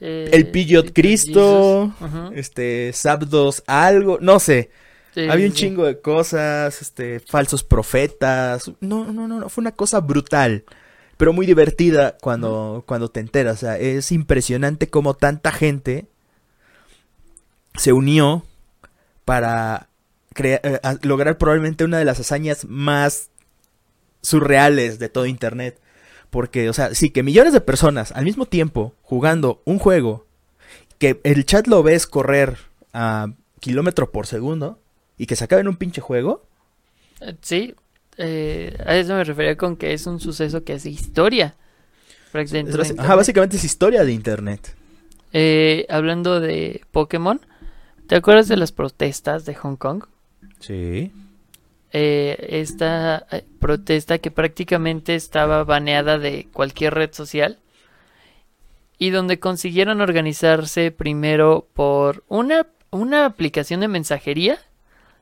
[0.00, 1.92] Eh, el Pidgeot Cristo,
[2.30, 4.70] este, Zapdos algo, no sé.
[5.14, 5.54] Sí, Había un sí.
[5.54, 8.70] chingo de cosas, este, falsos profetas.
[8.80, 10.64] No, no, no, no, fue una cosa brutal.
[11.16, 13.56] Pero muy divertida cuando, cuando te enteras.
[13.58, 16.08] O sea, es impresionante cómo tanta gente
[17.76, 18.44] se unió
[19.24, 19.88] para
[20.36, 23.30] eh, lograr probablemente una de las hazañas más
[24.22, 25.80] surreales de todo Internet.
[26.30, 30.26] Porque, o sea, sí, que millones de personas al mismo tiempo jugando un juego,
[30.98, 32.58] que el chat lo ves correr
[32.92, 34.78] a kilómetro por segundo
[35.16, 36.46] y que se acabe en un pinche juego.
[37.20, 37.74] Eh, Sí,
[38.18, 41.54] eh, a eso me refería con que es un suceso que hace historia.
[42.34, 42.96] Es Internet.
[42.98, 44.74] Ajá, básicamente es historia de Internet.
[45.32, 47.40] Eh, hablando de Pokémon,
[48.06, 50.04] ¿te acuerdas de las protestas de Hong Kong?
[50.60, 51.12] Sí.
[51.92, 57.58] Eh, esta eh, protesta que prácticamente estaba baneada de cualquier red social
[58.98, 64.58] y donde consiguieron organizarse primero por una, una aplicación de mensajería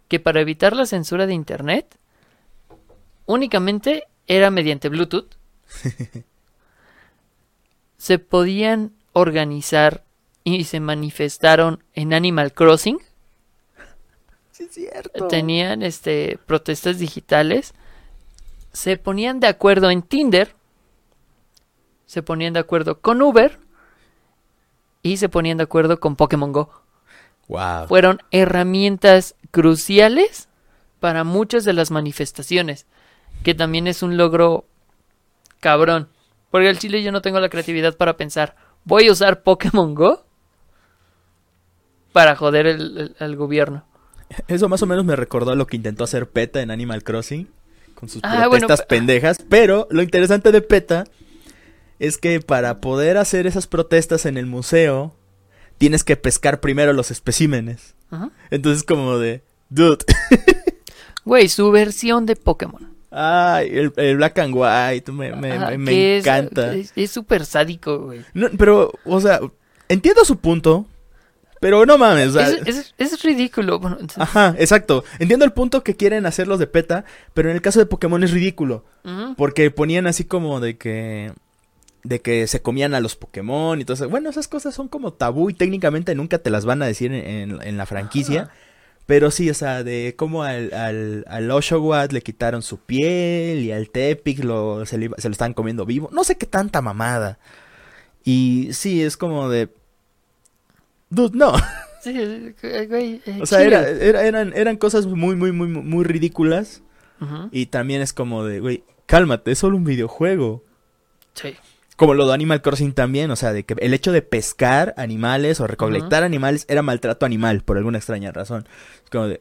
[0.08, 1.98] que para evitar la censura de Internet
[3.26, 5.36] únicamente era mediante Bluetooth.
[7.96, 10.04] se podían organizar
[10.42, 12.98] y se manifestaron en Animal Crossing
[14.56, 15.28] Sí, es cierto.
[15.28, 17.74] tenían este protestas digitales,
[18.72, 20.54] se ponían de acuerdo en Tinder,
[22.06, 23.58] se ponían de acuerdo con Uber
[25.02, 26.70] y se ponían de acuerdo con Pokémon Go.
[27.48, 27.86] Wow.
[27.86, 30.48] Fueron herramientas cruciales
[31.00, 32.86] para muchas de las manifestaciones,
[33.44, 34.64] que también es un logro
[35.60, 36.08] cabrón.
[36.50, 40.24] Porque al chile yo no tengo la creatividad para pensar, voy a usar Pokémon Go
[42.12, 43.84] para joder el- el- al gobierno.
[44.48, 47.48] Eso más o menos me recordó a lo que intentó hacer PETA en Animal Crossing.
[47.94, 49.38] Con sus Ah, protestas pe- pendejas.
[49.48, 51.04] Pero lo interesante de PETA
[51.98, 55.14] es que para poder hacer esas protestas en el museo,
[55.78, 57.94] tienes que pescar primero los especímenes.
[58.10, 58.30] Ajá.
[58.50, 59.42] Entonces como de...
[59.70, 60.04] Dude.
[61.24, 62.94] Güey, su versión de Pokémon.
[63.10, 65.10] Ay, el, el black and white.
[65.10, 66.72] Me, me- Ajá, me- encanta.
[66.74, 68.20] Es es súper sádico, güey.
[68.34, 69.40] No, pero, o sea,
[69.88, 70.86] entiendo su punto.
[71.60, 73.78] Pero no mames, o sea, Es, es- es ridículo.
[73.78, 75.04] Bueno, Ajá, exacto.
[75.18, 77.04] Entiendo el punto que quieren hacer los de PETA,
[77.34, 78.84] pero en el caso de Pokémon es ridículo.
[79.36, 81.32] Porque ponían así como de que.
[82.04, 84.08] De que se comían a los Pokémon y todo eso.
[84.08, 87.24] Bueno, esas cosas son como tabú y técnicamente nunca te las van a decir en,
[87.52, 88.50] en- en la franquicia.
[89.06, 93.70] Pero sí, o sea, de cómo al, al, al Oshawott le quitaron su piel y
[93.72, 96.08] al Tepic lo, se, le se lo estaban comiendo vivo.
[96.12, 97.38] No sé qué tanta mamada.
[98.24, 99.68] Y sí, es como de.
[101.10, 101.52] Dude, no.
[102.02, 106.04] Sí, eh, güey, eh, O sea, era, era- eran, eran cosas muy, muy, muy, muy
[106.04, 106.82] ridículas.
[107.20, 107.48] Ujú.
[107.50, 110.62] Y también es como de, güey, cálmate, es solo un videojuego.
[111.34, 111.56] Sí.
[111.96, 115.60] Como lo de Animal Crossing también, o sea, de que el hecho de pescar animales
[115.60, 118.68] o recolectar animales era maltrato animal, por alguna extraña razón.
[119.02, 119.40] Es como de,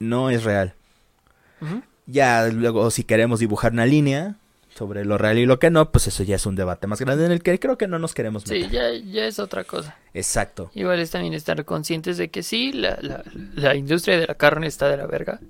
[0.00, 0.74] no es real.
[2.06, 4.36] Ya luego, si queremos dibujar una línea
[4.76, 7.24] sobre lo real y lo que no, pues eso ya es un debate más grande
[7.26, 8.70] en el que creo que no nos queremos Sí, meter.
[8.70, 9.96] ya, ya es otra cosa.
[10.14, 10.70] Exacto.
[10.74, 13.24] Igual es también estar conscientes de que sí, la, la,
[13.54, 15.40] la industria de la carne está de la verga.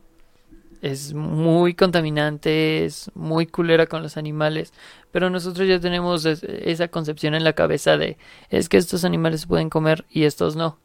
[0.82, 4.72] Es muy contaminante, es muy culera con los animales,
[5.10, 8.18] pero nosotros ya tenemos es- esa concepción en la cabeza de
[8.50, 10.78] es que estos animales se pueden comer y estos no.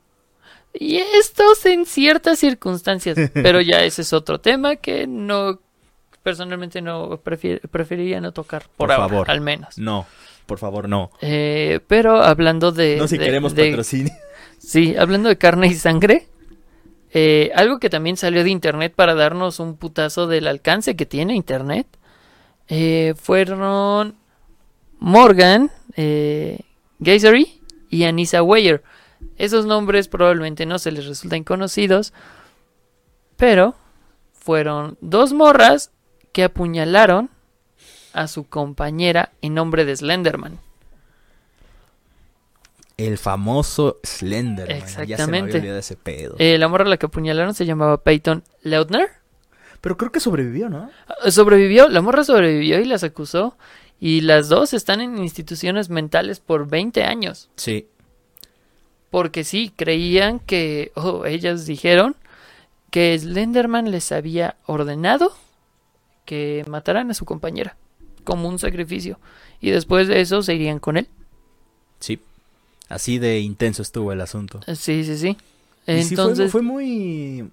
[0.73, 5.59] Y estos en ciertas circunstancias, pero ya ese es otro tema que no,
[6.23, 9.31] personalmente no prefier- preferiría no tocar por, Por ahora, favor.
[9.31, 9.77] al menos.
[9.77, 10.05] No,
[10.45, 11.11] por favor, no.
[11.21, 12.97] Eh, pero hablando de...
[12.97, 14.13] no si de- queremos de- patrocinio.
[14.57, 16.27] Sí, hablando de carne y sangre,
[17.13, 21.35] eh, algo que también salió de internet para darnos un putazo del alcance que tiene
[21.35, 21.87] internet,
[22.67, 24.15] eh, fueron
[24.99, 26.59] Morgan, eh,
[27.03, 27.59] Geysery
[27.89, 28.83] y Anissa Weyer.
[29.37, 32.13] Esos nombres probablemente no se les resultan conocidos,
[33.37, 33.75] pero
[34.33, 35.91] fueron dos morras
[36.31, 37.29] que apuñalaron
[38.13, 40.59] a su compañera en nombre de Slenderman.
[42.97, 44.67] El famoso Slender.
[44.67, 45.37] Ya se me Exactamente.
[45.51, 46.35] había olvidado ese pedo.
[46.37, 49.09] Eh, la morra a la que apuñalaron se llamaba Peyton Leutner.
[49.79, 50.91] Pero creo que sobrevivió, ¿no?
[51.07, 53.57] Ah, Sobrevivió, la morra sobrevivió y las acusó.
[53.99, 57.49] Y las dos están en instituciones mentales por 20 años.
[57.55, 57.87] Sí.
[59.09, 62.15] Porque sí, creían que, o ellas dijeron
[62.91, 65.35] que Slenderman les había ordenado
[66.31, 67.75] que mataran a su compañera
[68.23, 69.19] como un sacrificio.
[69.59, 71.09] Y después de eso se irían con él.
[71.99, 72.21] Sí.
[72.87, 74.61] Así de intenso estuvo el asunto.
[74.67, 75.37] Sí, sí, sí.
[75.87, 77.49] Y sí fue- Entonces, fue, muy...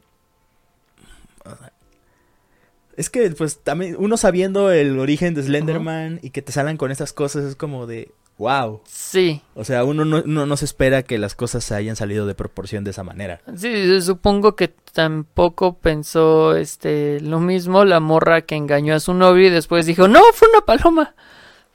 [2.97, 6.93] Es que, pues, también uno sabiendo el origen de Slenderman y que te salgan con
[6.93, 8.81] estas cosas es como de, wow.
[8.87, 9.43] sí.
[9.55, 12.37] O sea, uno no, uno no se espera que las cosas se hayan salido de
[12.37, 13.41] proporción de esa manera.
[13.57, 19.47] Sí, supongo que tampoco pensó este lo mismo la morra que engañó a su novio
[19.47, 21.15] y después dijo, no, fue una paloma.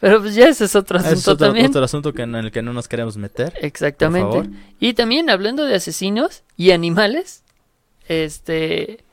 [0.02, 1.68] Pero pues ya ese es otro Ese asunto es otro, también.
[1.68, 3.54] otro asunto que, en el que no nos queremos meter.
[3.62, 4.50] Exactamente.
[4.82, 7.46] Y también hablando de asesinos y animales,
[8.10, 9.06] este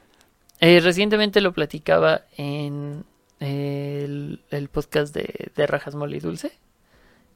[0.58, 3.04] eh, recientemente lo platicaba en
[3.38, 6.50] el, el podcast de, de Rajas Mole y Dulce.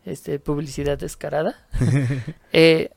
[0.04, 1.54] Este, publicidad descarada.
[2.52, 2.90] Eh,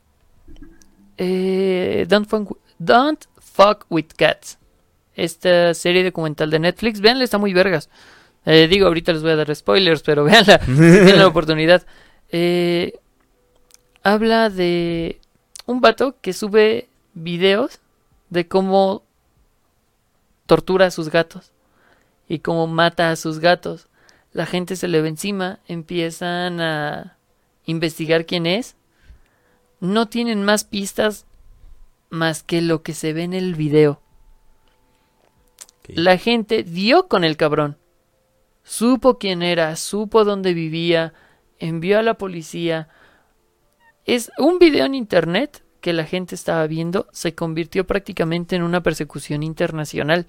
[1.16, 3.24] eh, don't, fuck, Don't
[3.58, 4.56] Fuck with Cats.
[5.16, 7.00] Esta serie documental de Netflix.
[7.00, 7.90] Veanla, está muy vergas.
[8.46, 11.84] Eh, digo, ahorita les voy a dar spoilers, pero veanla si tienen la oportunidad.
[12.30, 13.00] Eh,
[14.04, 15.20] habla de
[15.66, 17.80] un vato que sube videos
[18.30, 19.02] de cómo
[20.46, 21.50] tortura a sus gatos
[22.28, 23.88] y cómo mata a sus gatos.
[24.32, 27.16] La gente se le ve encima, empiezan a
[27.64, 28.76] investigar quién es.
[29.80, 31.26] No tienen más pistas
[32.10, 34.00] más que lo que se ve en el video.
[35.88, 37.78] La gente dio con el cabrón.
[38.62, 41.14] Supo quién era, supo dónde vivía,
[41.58, 42.88] envió a la policía.
[44.04, 48.82] Es un video en internet que la gente estaba viendo, se convirtió prácticamente en una
[48.82, 50.26] persecución internacional.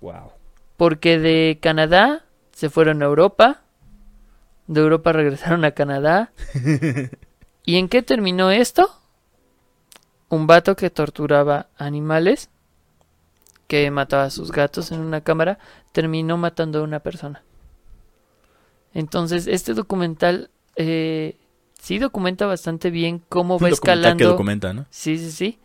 [0.00, 0.32] Wow.
[0.76, 3.62] Porque de Canadá se fueron a Europa,
[4.66, 6.32] de Europa regresaron a Canadá.
[7.66, 8.88] ¿Y en qué terminó esto?
[10.28, 12.48] Un vato que torturaba animales,
[13.66, 15.58] que mataba a sus gatos en una cámara,
[15.92, 17.42] terminó matando a una persona.
[18.92, 21.36] Entonces, este documental eh,
[21.80, 24.28] sí documenta bastante bien cómo va documental que escalando.
[24.30, 24.86] documenta, ¿no?
[24.90, 25.58] Sí, sí, sí.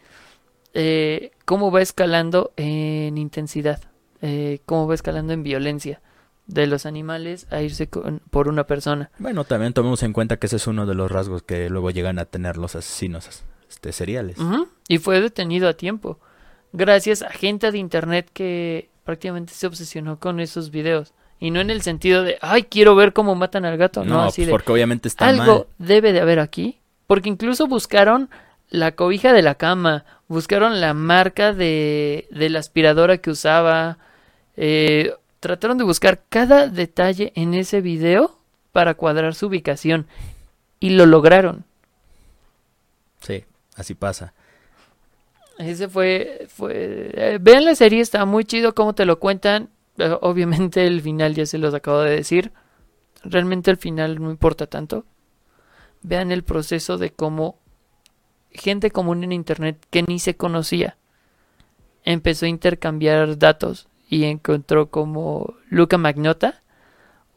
[0.73, 3.81] Eh, cómo va escalando en intensidad,
[4.21, 6.01] eh, cómo va escalando en violencia
[6.47, 9.11] de los animales a irse con- por una persona.
[9.19, 12.17] Bueno, también tomemos en cuenta que ese es uno de los rasgos que luego llegan
[12.19, 14.37] a tener los asesinos este, seriales.
[14.87, 16.19] Y fue detenido a tiempo,
[16.73, 21.13] gracias a gente de internet que prácticamente se obsesionó con esos videos.
[21.39, 24.21] Y no en el sentido de, ay, quiero ver cómo matan al gato, no, No,
[24.23, 25.67] así de, porque obviamente está algo mal.
[25.77, 28.29] debe de haber aquí, porque incluso buscaron
[28.69, 33.97] la cobija de la cama, buscaron la marca de, de la aspiradora que usaba,
[34.57, 38.37] eh, trataron de buscar cada detalle en ese video
[38.73, 40.07] para cuadrar su ubicación
[40.79, 41.63] y lo lograron.
[43.21, 43.43] Sí,
[43.79, 44.33] así pasa.
[45.57, 49.69] Ese fue, fue, eh, vean la serie, está muy chido cómo te lo cuentan.
[49.97, 52.51] Eh, Obviamente el final ya se los acabo de decir.
[53.23, 55.05] Realmente el final no importa tanto.
[56.01, 57.57] Vean el proceso de cómo
[58.51, 60.97] gente común en internet que ni se conocía
[62.03, 66.61] empezó a intercambiar datos y encontró como Luca Magnota,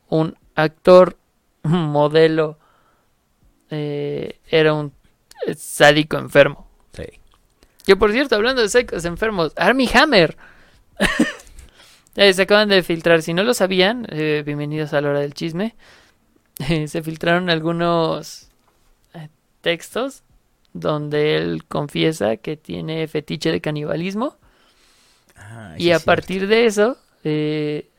[0.09, 1.19] un actor,
[1.63, 2.59] modelo,
[3.71, 4.93] eh, era un
[5.57, 6.67] sádico enfermo.
[6.93, 7.05] Sí.
[7.85, 10.37] Que por cierto, hablando de sádicos enfermos, Army Hammer.
[12.15, 15.33] Eh, se acaban de filtrar, si no lo sabían, eh, bienvenidos a la hora del
[15.33, 15.75] chisme.
[16.69, 18.51] Eh, se filtraron algunos
[19.63, 20.23] textos
[20.75, 24.37] donde él confiesa que tiene fetiche de canibalismo.
[25.37, 26.99] Ah, Y a partir de eso,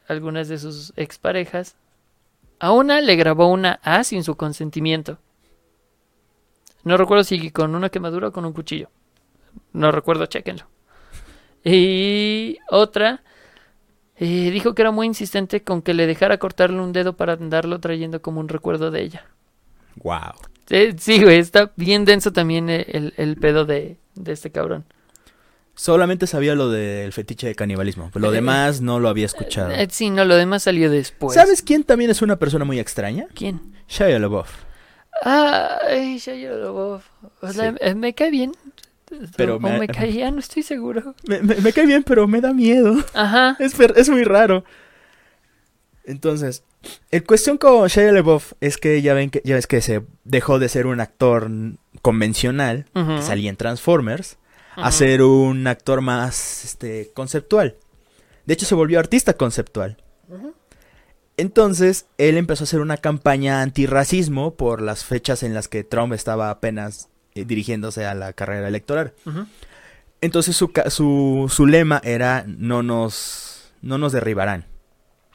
[0.08, 1.76] algunas de sus exparejas,
[2.60, 5.18] a una le grabó una A sin su consentimiento.
[6.84, 8.90] No recuerdo si con una quemadura o con un cuchillo.
[9.72, 10.68] No recuerdo, chéquenlo.
[11.64, 13.24] Y otra
[14.18, 17.80] eh, dijo que era muy insistente con que le dejara cortarle un dedo para andarlo
[17.80, 19.26] trayendo como un recuerdo de ella.
[19.98, 20.34] Wow.
[20.70, 24.86] Eh, sí, güey, está bien denso también eh, el, el pedo de, de este cabrón.
[25.76, 28.12] Solamente sabía lo del fetiche de canibalismo.
[28.14, 29.72] Lo Eh, demás no lo había escuchado.
[29.72, 31.34] Eh, sí, no, lo demás salió después.
[31.34, 33.28] ¿Sabes quién también es una persona muy extraña?
[33.34, 33.60] ¿Quién?
[33.88, 34.52] Shia LaBeouf.
[35.22, 37.04] Ay, Shia LaBeouf.
[37.42, 37.78] O sea, Sí.
[37.82, 38.52] eh, me cae bien.
[39.38, 41.14] Pero o me- me, caía, no estoy seguro.
[41.28, 42.96] Me, me- me cae bien, pero me da miedo.
[43.14, 43.56] Ajá.
[43.60, 44.64] Es, muy raro.
[46.06, 46.64] Entonces,
[47.12, 50.60] el cuestión con Shia LaBeouf es que ya ven que ya ves que se dejó
[50.60, 51.50] de ser un actor
[52.02, 54.38] convencional, que salía en Transformers,
[54.76, 57.78] a ser un actor más este conceptual.
[58.46, 59.98] De hecho, se volvió artista conceptual.
[60.28, 60.54] Ujú.
[61.38, 66.14] Entonces, él empezó a hacer una campaña antirracismo por las fechas en las que Trump
[66.14, 69.14] estaba apenas eh, dirigiéndose a la carrera electoral.
[70.22, 74.66] Entonces, su, su, su lema era no nos, no nos derribarán,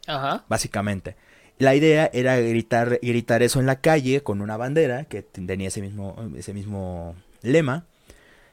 [0.07, 0.45] Ajá.
[0.49, 1.17] básicamente.
[1.59, 5.83] La idea era gritar, gritar eso en la calle con una bandera que tenía ese
[5.83, 7.87] mismo, ese mismo lema.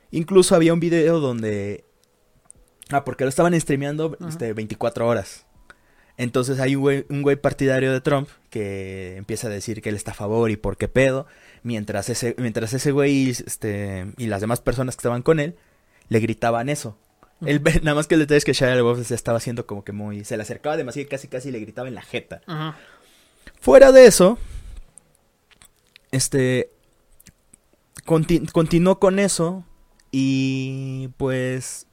[0.09, 1.85] Incluso había un video donde...
[2.89, 5.44] Ah, porque lo estaban streameando este, 24 horas.
[6.17, 9.95] Entonces hay un güey, un güey partidario de Trump que empieza a decir que él
[9.95, 11.27] está a favor y por qué pedo.
[11.63, 15.55] Mientras ese, mientras ese güey este, y las demás personas que estaban con él
[16.07, 16.97] le gritaban eso.
[17.45, 19.91] Él, nada más que el detalle es que Shia LaBeouf se estaba haciendo como que
[19.91, 20.23] muy...
[20.23, 22.41] Se le acercaba demasiado y casi casi le gritaba en la jeta.
[23.59, 24.37] Fuera de eso,
[26.11, 26.69] este
[28.05, 29.65] conti- continuó con eso
[30.11, 31.87] y pues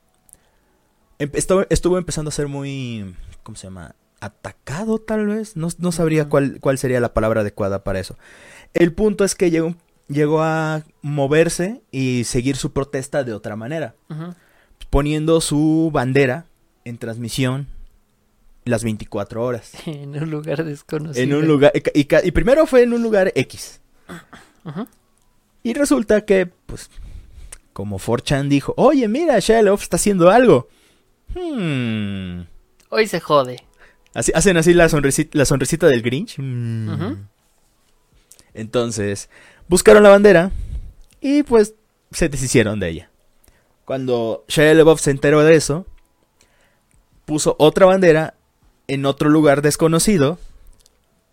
[1.19, 3.95] estuvo, estuvo empezando a ser muy, ¿cómo se llama?
[4.23, 8.17] Atacado tal vez, no, no sabría cuál, cuál sería la palabra adecuada para eso.
[8.73, 9.75] El punto es que llegó,
[10.07, 13.97] llegó a moverse y seguir su protesta de otra manera,
[14.91, 16.47] poniendo su bandera
[16.85, 17.67] en transmisión
[18.65, 19.73] las 24 horas.
[19.87, 21.21] En un lugar desconocido.
[21.21, 21.73] En un lugar.
[21.75, 23.81] Y, y primero fue en un lugar X.
[25.65, 26.91] Y resulta que, pues,
[27.73, 30.69] como 4chan dijo, oye, mira, Shia LaBeouf está haciendo algo.
[31.35, 32.43] Hmm.
[32.89, 33.57] Hoy se jode.
[34.15, 36.39] Así, hacen así la sonrisita, la sonrisita del Grinch.
[36.39, 37.19] Ujú.
[38.55, 39.29] Entonces,
[39.69, 40.51] buscaron la bandera
[41.21, 41.75] y pues
[42.11, 43.11] se deshicieron de ella.
[43.85, 45.87] Cuando Shia LaBeouf se enteró de eso,
[47.25, 48.35] puso otra bandera
[48.87, 50.39] en otro lugar desconocido,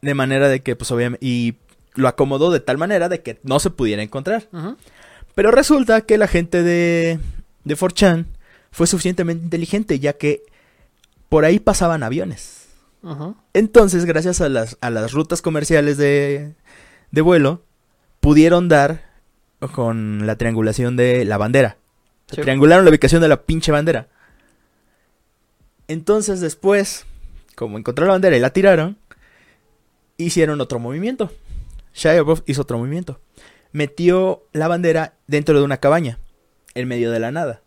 [0.01, 1.55] de manera de que, pues obviamente, y
[1.95, 4.47] lo acomodó de tal manera de que no se pudiera encontrar.
[5.36, 7.19] Pero resulta que la gente de,
[7.63, 8.25] de 4chan
[8.71, 10.43] fue suficientemente inteligente, ya que
[11.27, 12.59] por ahí pasaban aviones.
[13.54, 16.54] Entonces, gracias a las, a las rutas comerciales de,
[17.12, 17.64] de vuelo,
[18.20, 19.10] pudieron dar
[19.74, 21.78] con la triangulación de la bandera.
[22.32, 22.41] Sí.
[22.41, 24.08] triangularon la ubicación de la pinche bandera.
[25.88, 27.06] Entonces, después,
[27.56, 28.97] como encontraron la bandera y la tiraron,
[30.18, 31.32] hicieron otro movimiento.
[31.93, 33.20] Shia hizo otro movimiento.
[33.72, 36.20] Metió la bandera dentro de una cabaña,
[36.76, 37.62] en medio de la nada.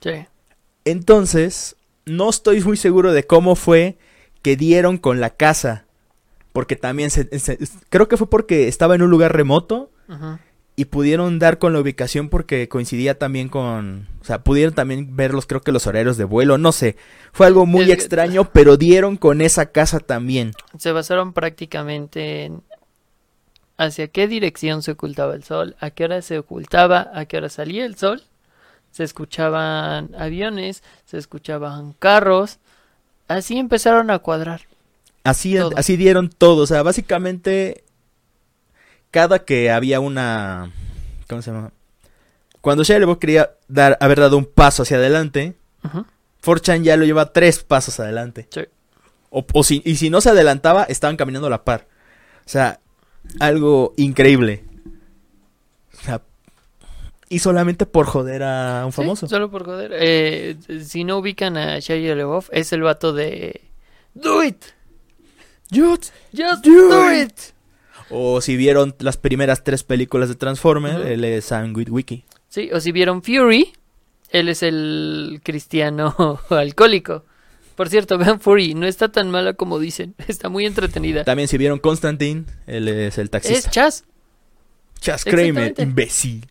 [0.00, 0.26] Sí.
[0.84, 3.96] Entonces, no estoy muy seguro de cómo fue
[4.44, 5.86] que dieron con la casa.
[6.52, 9.90] Porque también se, se- creo que fue porque estaba en un lugar remoto
[10.76, 15.46] y pudieron dar con la ubicación porque coincidía también con, o sea, pudieron también verlos,
[15.46, 16.96] creo que los horarios de vuelo, no sé.
[17.32, 20.52] Fue algo muy El- extraño, pero dieron con esa casa también.
[20.78, 22.62] Se basaron prácticamente en
[23.76, 27.48] hacia qué dirección se ocultaba el sol, a qué hora se ocultaba, a qué hora
[27.48, 28.22] salía el sol.
[28.92, 32.58] Se escuchaban aviones, se escuchaban carros.
[33.28, 34.62] Así empezaron a cuadrar.
[35.24, 35.70] Así, Todo.
[35.76, 36.62] así dieron todo.
[36.64, 37.84] O sea, básicamente,
[39.10, 40.70] cada que había una.
[41.28, 41.72] ¿Cómo se llama?
[42.60, 45.54] Cuando LaBeouf quería dar, haber dado un paso hacia adelante,
[45.84, 46.04] Ujú.
[46.42, 48.46] 4chan ya lo lleva tres pasos adelante.
[48.50, 48.62] Sí.
[49.30, 51.86] O, o si, y si no se adelantaba, estaban caminando a la par.
[52.46, 52.80] O sea,
[53.40, 54.64] algo increíble.
[55.98, 56.22] O sea,
[57.28, 59.28] y solamente por joder a un Sí, famoso.
[59.28, 59.92] solo por joder.
[59.94, 63.60] Eh, si no ubican a Shia LaBeouf, es el vato de
[64.14, 64.62] Do it,
[65.70, 67.30] Just just Do do, it.
[67.30, 67.40] it.
[68.10, 72.24] O si vieron las primeras tres películas de Transformers, él es Sam Witwicky.
[72.48, 73.72] Sí, o si vieron Fury,
[74.30, 77.24] él es el cristiano alcohólico.
[77.74, 81.24] Por cierto, vean Fury, no está tan mala como dicen, está muy entretenida.
[81.24, 83.70] También si vieron Constantine, él es el Es taxista.
[83.70, 84.04] Chas,
[85.00, 86.46] Chas Kramer, imbécil.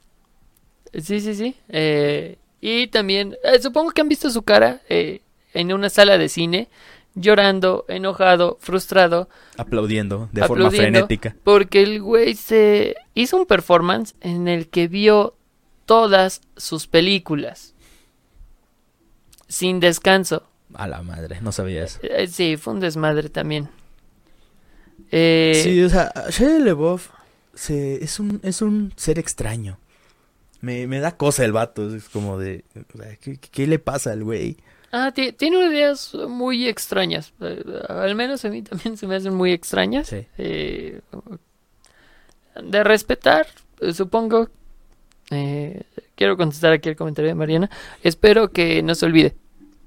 [1.01, 1.55] Sí, sí, sí.
[1.69, 5.21] Eh, y también, eh, supongo que han visto su cara eh,
[5.53, 6.69] en una sala de cine,
[7.15, 11.35] llorando, enojado, frustrado, Aplaudiendo de forma frenética.
[11.43, 15.35] porque el güey se hizo un performance en el que vio
[15.85, 17.73] todas sus películas
[19.47, 20.43] sin descanso.
[20.73, 21.99] A la madre, no sabía eso.
[22.01, 23.69] Eh, sí, fue un desmadre también.
[25.11, 27.09] Eh, Sí, o sea, Shia LaBeouf
[27.53, 29.77] se, es, un, es un ser extraño.
[30.63, 32.63] Me, me da cosa el vato, es como de...
[33.21, 34.55] ¿Qué, qué le pasa al güey?
[34.93, 37.33] Ah, ti- tiene ideas muy extrañas.
[37.41, 40.07] Eh, al menos a mí también se me hacen muy extrañas.
[40.07, 40.25] Sí.
[40.37, 41.01] Eh,
[42.63, 43.47] de respetar,
[43.91, 44.49] supongo.
[45.31, 45.81] Eh,
[46.15, 47.69] quiero contestar aquí el comentario de Mariana.
[48.01, 49.35] Espero que no se olvide.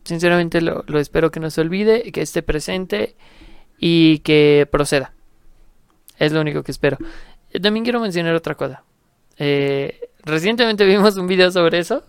[0.05, 3.17] Sinceramente lo, lo espero que no se olvide, que esté presente
[3.79, 5.15] y que proceda.
[6.19, 6.99] Es lo único que espero.
[7.63, 8.83] También quiero mencionar otra cosa.
[9.39, 12.03] Eh, recientemente vimos un video sobre eso.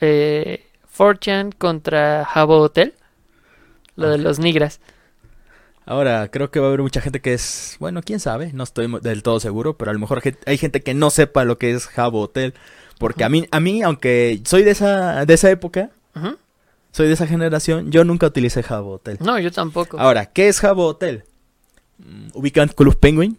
[0.00, 2.94] Eh, 4chan contra Jabo Hotel.
[3.96, 4.80] Lo de los nigras.
[5.86, 7.76] Ahora, creo que va a haber mucha gente que es...
[7.78, 10.94] Bueno, quién sabe, no estoy del todo seguro, pero a lo mejor hay gente que
[10.94, 12.54] no sepa lo que es Jabo Hotel.
[12.98, 15.90] Porque a mí, a mí, aunque soy de esa, de esa época,
[16.92, 19.18] soy de esa generación, yo nunca utilicé Jabo Hotel.
[19.20, 19.98] No, yo tampoco.
[19.98, 21.24] Ahora, ¿qué es Jabo Hotel?
[21.98, 23.36] Mm, Ubican Club Penguin,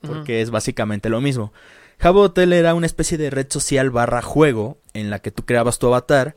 [0.00, 1.52] porque es básicamente lo mismo.
[2.00, 5.78] Jabo Hotel era una especie de red social barra juego en la que tú creabas
[5.78, 6.36] tu avatar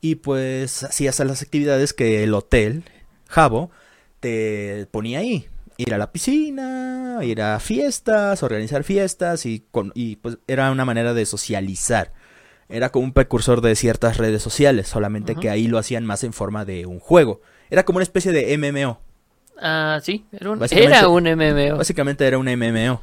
[0.00, 2.84] y pues hacías las actividades que el hotel,
[3.28, 3.70] Jabo,
[4.20, 5.48] te ponía ahí.
[5.76, 10.84] Ir a la piscina, ir a fiestas, organizar fiestas y, con, y pues era una
[10.84, 12.12] manera de socializar.
[12.68, 16.32] Era como un precursor de ciertas redes sociales, solamente que ahí lo hacían más en
[16.32, 17.40] forma de un juego.
[17.70, 19.00] Era como una especie de MMO.
[19.60, 21.76] Ah, sí, era un, Básicamente- era un MMO.
[21.78, 23.02] Básicamente era un MMO.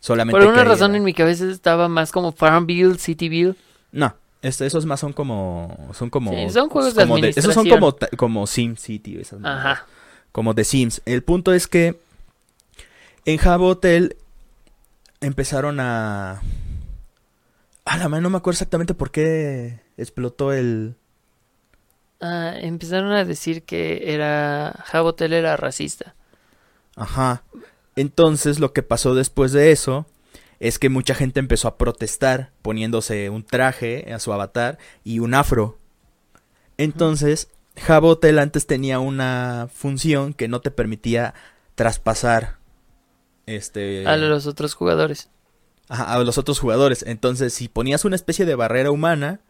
[0.00, 3.56] Solamente Por que razón en mi cabeza estaba más como Farmville, Cityville.
[3.92, 5.90] No, este, esos más son como.
[5.92, 6.30] Son como.
[6.32, 7.80] Sí, son juegos de como Esos son administración.
[7.80, 9.18] como, como Sim City.
[9.18, 9.44] esas.
[9.44, 9.86] Ajá.
[10.30, 11.02] Como de Sims.
[11.04, 11.98] El punto es que.
[13.24, 14.16] En Jabo Hotel.
[15.20, 16.42] Empezaron a.
[17.84, 20.94] A la mano no me acuerdo exactamente por qué explotó el.
[22.20, 26.14] Ah, empezaron a decir que era Jabotel era racista.
[26.94, 27.42] Ajá.
[27.96, 30.06] Entonces lo que pasó después de eso
[30.60, 35.34] es que mucha gente empezó a protestar poniéndose un traje a su avatar y un
[35.34, 35.78] afro.
[36.78, 41.34] Entonces, Jabo Hotel antes tenía una función que no te permitía
[41.74, 42.56] traspasar
[43.46, 45.30] este A los otros jugadores.
[45.88, 47.04] ajá, a los otros jugadores.
[47.06, 49.40] Entonces, si ponías una especie de barrera humana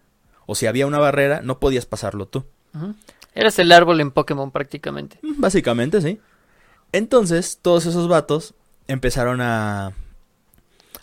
[0.47, 2.45] o si había una barrera, no podías pasarlo tú.
[2.75, 2.95] Ujú.
[3.35, 5.19] Eras el árbol en Pokémon prácticamente.
[5.23, 6.21] Básicamente, sí.
[6.97, 8.55] Entonces, todos esos vatos
[8.89, 9.93] empezaron a,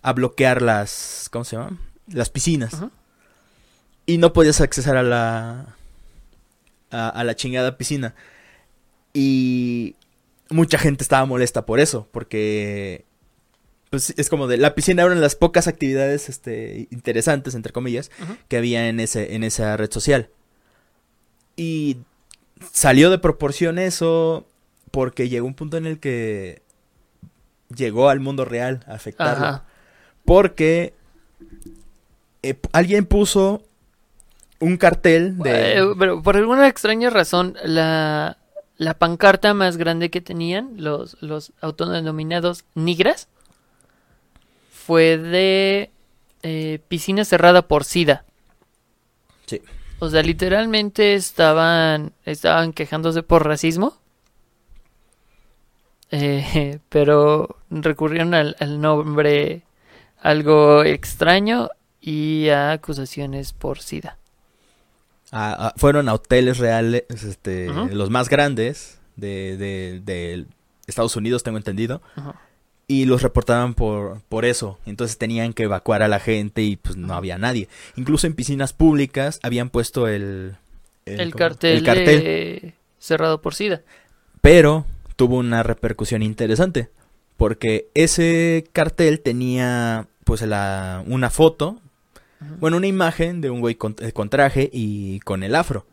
[0.02, 1.28] a bloquear las.
[1.32, 1.80] ¿Cómo se llama?
[2.08, 2.74] Las piscinas.
[4.08, 5.76] Y no podías accesar a la.
[6.90, 8.16] A, a la chingada piscina.
[9.14, 9.96] Y.
[10.50, 12.08] Mucha gente estaba molesta por eso.
[12.12, 13.06] Porque.
[13.92, 14.58] Pues es como de.
[14.58, 18.10] La piscina era una de las pocas actividades este, interesantes, entre comillas,
[18.48, 20.32] que había en, ese, en esa red social.
[21.56, 21.98] Y
[22.72, 24.48] salió de proporción eso
[24.94, 26.62] porque llegó un punto en el que
[27.76, 29.44] llegó al mundo real a afectarlo.
[29.44, 29.64] Ajá.
[30.24, 30.94] Porque
[32.44, 33.64] eh, alguien puso
[34.60, 35.80] un cartel de...
[35.80, 38.38] Eh, pero por alguna extraña razón, la,
[38.78, 43.30] la pancarta más grande que tenían los, los autodenominados nigras
[44.72, 45.90] fue de
[46.44, 48.26] eh, piscina cerrada por SIDA.
[49.48, 49.60] Sí.
[49.98, 53.98] O sea, literalmente estaban, estaban quejándose por racismo.
[56.14, 59.64] Eh, pero recurrieron al, al nombre
[60.22, 61.70] algo extraño
[62.00, 64.18] y a acusaciones por SIDA.
[65.78, 70.46] Fueron a hoteles reales, este, los más grandes de, de- de
[70.86, 72.02] Estados Unidos, tengo entendido.
[72.88, 74.78] Y los reportaban por, por eso.
[74.86, 77.68] Entonces tenían que evacuar a la gente y pues no había nadie.
[77.96, 80.56] Incluso en piscinas públicas habían puesto el...
[81.06, 82.24] El, cartel, el cartel.
[82.24, 83.82] de- cerrado por SIDA.
[84.42, 84.86] Pero
[85.16, 86.90] tuvo una repercusión interesante.
[87.38, 91.80] Porque ese cartel tenía pues la, una foto,
[92.60, 95.86] bueno, una imagen de un güey con, eh, con traje y con el afro.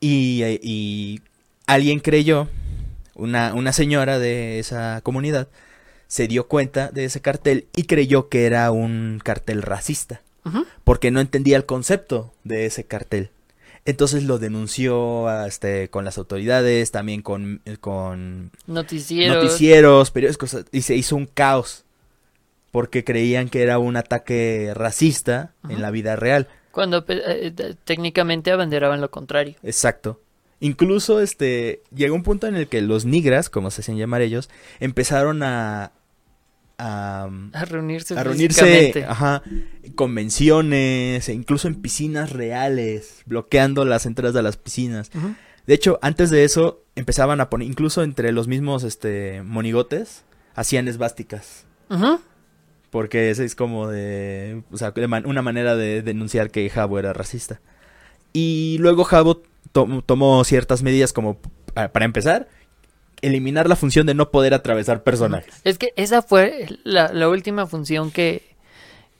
[0.00, 1.20] Y, eh, y
[1.66, 2.48] alguien creyó,
[3.14, 5.48] una, una señora de esa comunidad,
[6.06, 10.22] se dio cuenta de ese cartel y creyó que era un cartel racista.
[10.84, 13.30] Porque no entendía el concepto de ese cartel.
[13.86, 19.36] Entonces lo denunció a, este, con las autoridades, también con, eh, con Noticieros.
[19.36, 21.84] noticieros, periódicos, y se hizo un caos.
[22.70, 26.48] Porque creían que era un ataque racista en la vida real.
[26.72, 27.52] Cuando eh,
[27.84, 29.54] técnicamente abanderaban lo contrario.
[29.62, 30.20] Exacto.
[30.58, 34.50] Incluso este llegó un punto en el que los nigras, como se hacen llamar ellos,
[34.80, 35.92] empezaron a
[36.78, 38.18] a, A reunirse.
[38.18, 39.42] a reunirse, ajá,
[39.94, 45.10] convenciones, e incluso en piscinas reales, bloqueando las entradas de las piscinas.
[45.66, 50.24] De hecho, antes de eso empezaban a poner incluso entre los mismos este monigotes
[50.54, 51.66] hacían esvásticas.
[52.90, 54.62] Porque ese es como de.
[54.70, 57.60] O sea, de man- una manera de denunciar que Jabo era racista.
[58.32, 59.42] Y luego Jabo
[59.72, 61.38] to- tomó ciertas medidas como,
[61.74, 62.48] pa- para empezar,
[63.26, 65.54] eliminar la función de no poder atravesar personajes.
[65.64, 68.42] Es que esa fue la, la última función que,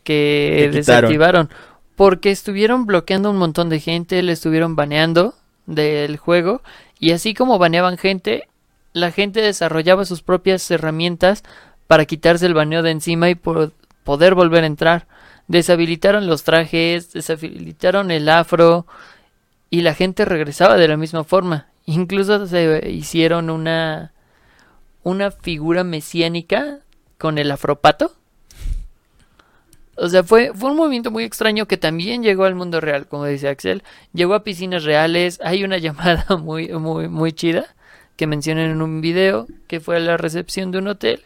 [0.03, 1.11] Que que quitaron.
[1.11, 1.51] desactivaron.
[1.97, 5.35] Porque estuvieron bloqueando un montón de gente, le estuvieron baneando
[5.67, 6.61] del juego.
[6.99, 8.49] Y así como baneaban gente,
[8.93, 11.43] la gente desarrollaba sus propias herramientas
[11.87, 13.73] para quitarse el baneo de encima y por
[14.03, 15.07] poder volver a entrar.
[15.47, 18.87] Deshabilitaron los trajes, deshabilitaron el afro
[19.71, 21.67] y la gente regresaba de la misma forma.
[21.87, 24.15] Incluso se hicieron una
[25.05, 26.81] una figura mesiánica
[27.19, 28.13] con el afropato.
[29.97, 33.27] O sea, fue, fue un movimiento muy extraño que también llegó al mundo real, como
[33.27, 33.85] dice Axel.
[34.13, 35.39] Llegó a piscinas reales.
[35.45, 37.67] Hay una llamada muy, muy, muy chida
[38.17, 41.25] que mencionan en un video que fue a la recepción de un hotel.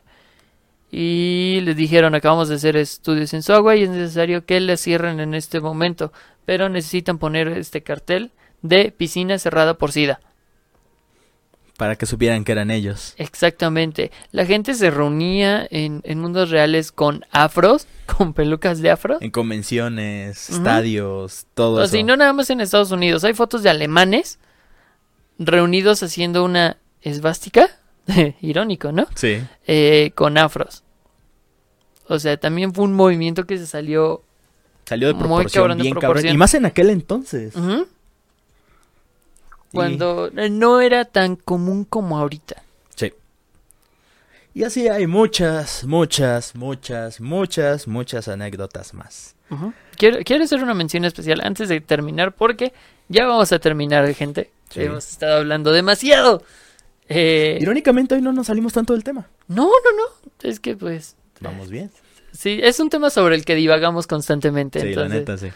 [0.90, 5.20] Y les dijeron, acabamos de hacer estudios en su y es necesario que la cierren
[5.20, 6.12] en este momento.
[6.44, 8.32] Pero necesitan poner este cartel
[8.62, 10.20] de piscina cerrada por SIDA.
[11.78, 13.14] Para que supieran que eran ellos.
[13.16, 14.10] Exactamente.
[14.32, 17.86] La gente se reunía en, en mundos reales con afros,
[18.18, 19.16] con pelucas de afro.
[19.22, 21.96] En convenciones, estadios, todo O eso.
[21.96, 23.24] y no nada más en Estados Unidos.
[23.24, 24.38] Hay fotos de alemanes
[25.38, 27.68] reunidos haciendo una esvástica.
[28.40, 29.06] Irónico, ¿no?
[29.14, 29.38] Sí.
[29.66, 30.82] Eh, con afros.
[32.09, 34.22] O sea, también fue un movimiento que se salió.
[34.86, 36.00] Salió de Muy proporción, de cabrón.
[36.00, 36.34] proporción.
[36.34, 37.55] Y más en aquel entonces.
[37.56, 37.84] Y-
[39.73, 42.62] Cuando no era tan común como ahorita.
[42.95, 43.12] Sí.
[44.55, 49.35] Y así hay muchas, muchas, muchas, muchas, muchas anécdotas más.
[49.97, 52.73] Quiero, quiero hacer una mención especial antes de terminar porque
[53.09, 54.51] ya vamos a terminar, gente.
[54.70, 54.82] Sí.
[54.82, 56.43] Hemos estado hablando demasiado.
[57.09, 59.27] Eh, Irónicamente hoy no nos salimos tanto del tema.
[59.49, 60.32] no, no, no.
[60.43, 61.16] Es que pues...
[61.40, 61.90] Vamos bien.
[62.32, 64.81] Sí, es un tema sobre el que divagamos constantemente.
[64.81, 65.49] Sí, la neta, sí.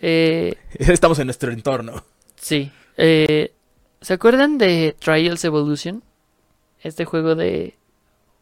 [0.00, 2.04] eh, Estamos en nuestro entorno.
[2.36, 2.70] sí.
[2.96, 3.52] Eh,
[4.00, 6.02] ¿Se acuerdan de Trials Evolution?
[6.80, 7.76] Este juego de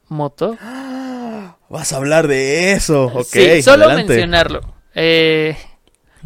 [0.09, 0.57] moto.
[1.69, 3.07] Vas a hablar de eso.
[3.07, 4.13] Ok, sí, solo adelante.
[4.13, 4.75] mencionarlo.
[4.95, 5.57] Eh,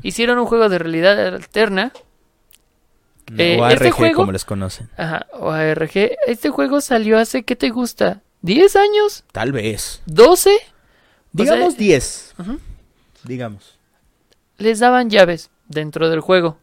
[0.03, 1.93] hicieron un juego de realidad alterna.
[3.37, 4.89] Eh, o este ARG, juego- como les conocen.
[4.97, 6.11] Ajá, o ARG.
[6.27, 8.23] Este juego salió hace, ¿qué te gusta?
[8.43, 9.25] ¿10 años?
[9.33, 10.03] Tal vez.
[10.07, 10.51] ¿12?
[11.33, 12.35] Digamos sea, 10.
[12.39, 12.61] Ujú.
[13.25, 13.79] Digamos.
[14.59, 16.59] Les daban llaves dentro del juego.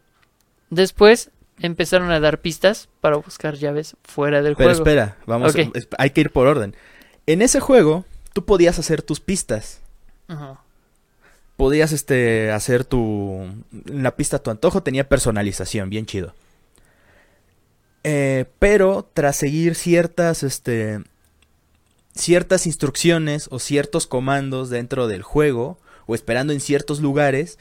[0.70, 1.30] Después
[1.60, 4.84] empezaron a dar pistas para buscar llaves fuera del Pero juego.
[4.84, 6.76] espera, vamos, es- hay que ir por orden.
[7.26, 9.80] En ese juego, tú podías hacer tus pistas.
[10.28, 10.60] Ajá.
[11.56, 13.48] Podías este hacer tu
[13.86, 16.34] la pista a tu antojo, tenía personalización, bien chido.
[18.04, 21.02] Eh, pero tras seguir ciertas este
[22.16, 27.58] ciertas instrucciones o ciertos comandos dentro del juego o esperando en ciertos lugares,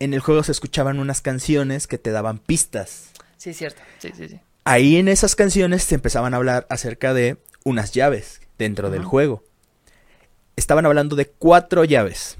[0.00, 3.10] en el juego se escuchaban unas canciones que te daban pistas.
[3.44, 3.82] Sí, es cierto.
[3.98, 4.40] Sí, sí, sí.
[4.64, 9.44] Ahí en esas canciones se empezaban a hablar acerca de unas llaves dentro del juego.
[10.56, 12.38] Estaban hablando de cuatro llaves.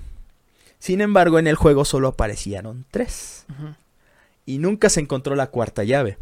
[0.78, 3.44] Sin embargo, en el juego solo aparecieron tres.
[4.46, 6.16] Y nunca se encontró la cuarta llave.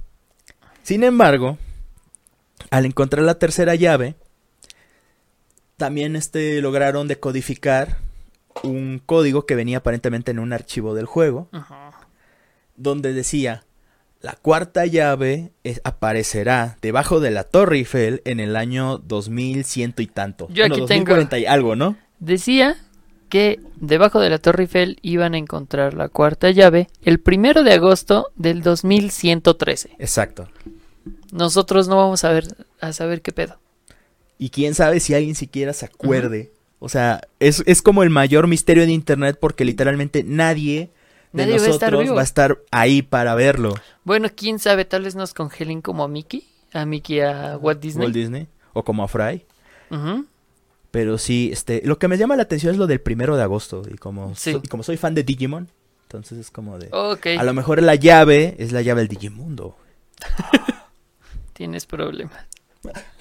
[0.83, 1.59] Sin embargo,
[2.71, 4.17] al encontrar la tercera llave,
[5.77, 7.99] también este, lograron decodificar
[8.65, 11.93] un código que venía aparentemente en un archivo del juego, Ajá.
[12.75, 13.63] donde decía,
[14.23, 20.07] la cuarta llave es- aparecerá debajo de la Torre Eiffel en el año 2100 y
[20.07, 20.49] tanto.
[20.51, 21.97] Yo aquí tengo- 2040 y algo, ¿no?
[22.21, 22.77] Decía
[23.29, 27.73] que debajo de la Torre Eiffel iban a encontrar la cuarta llave el primero de
[27.73, 29.91] agosto del 2113.
[29.99, 30.49] Exacto.
[31.33, 32.45] Nosotros no vamos a ver
[32.81, 33.59] a saber qué pedo.
[34.39, 36.53] Y quién sabe si alguien siquiera se acuerde.
[36.79, 40.91] O sea, es, es como el mayor misterio de Internet porque literalmente nadie
[41.33, 42.15] de Nadie va a estar nosotros vivo.
[42.17, 43.75] va a estar ahí para verlo.
[44.05, 48.05] Bueno, quién sabe, tal vez nos congelen como a Mickey, a Mickey a Walt Disney.
[48.05, 48.49] Walt Disney.
[48.75, 49.45] O como a Fry.
[50.91, 53.83] Pero sí, este, lo que me llama la atención es lo del primero de agosto.
[53.91, 54.53] Y como, Sí.
[54.53, 55.69] so- y como soy fan de Digimon,
[56.03, 56.89] entonces es como de...
[56.93, 59.77] Ok, A lo mejor la llave es la llave del Digimundo.
[61.55, 62.47] tienes problemas.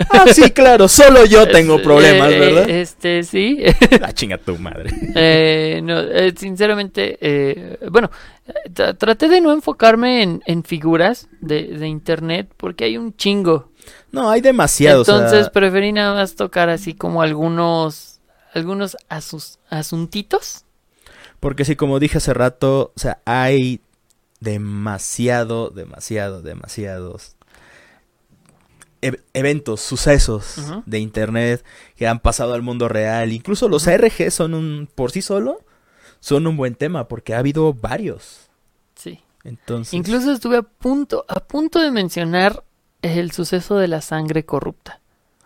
[0.10, 2.70] Ah, sí, claro, solo yo tengo problemas, eh, ¿verdad?
[2.70, 3.60] Este, sí.
[4.00, 4.90] La chinga tu madre.
[5.16, 8.10] Eh, no, eh, sinceramente, eh, bueno,
[8.48, 13.16] eh, tra- traté de no enfocarme en, en figuras de, de internet porque hay un
[13.16, 13.70] chingo.
[14.12, 15.08] No, hay demasiados.
[15.08, 18.20] o sea, Entonces preferí nada más tocar así como algunos,
[18.54, 20.66] algunos asus- asuntitos.
[21.40, 23.82] Porque sí, como dije hace rato, o sea, hay
[24.40, 27.36] demasiado, demasiado, demasiados
[29.02, 31.64] e- eventos, sucesos de internet
[31.96, 33.32] que han pasado al mundo real.
[33.32, 35.60] Incluso los ARG son un, por sí solo,
[36.20, 38.50] son un buen tema porque ha habido varios.
[38.96, 39.20] Sí.
[39.44, 42.64] Entonces, Incluso estuve a punto, a punto de mencionar
[43.02, 45.00] el suceso de la sangre corrupta.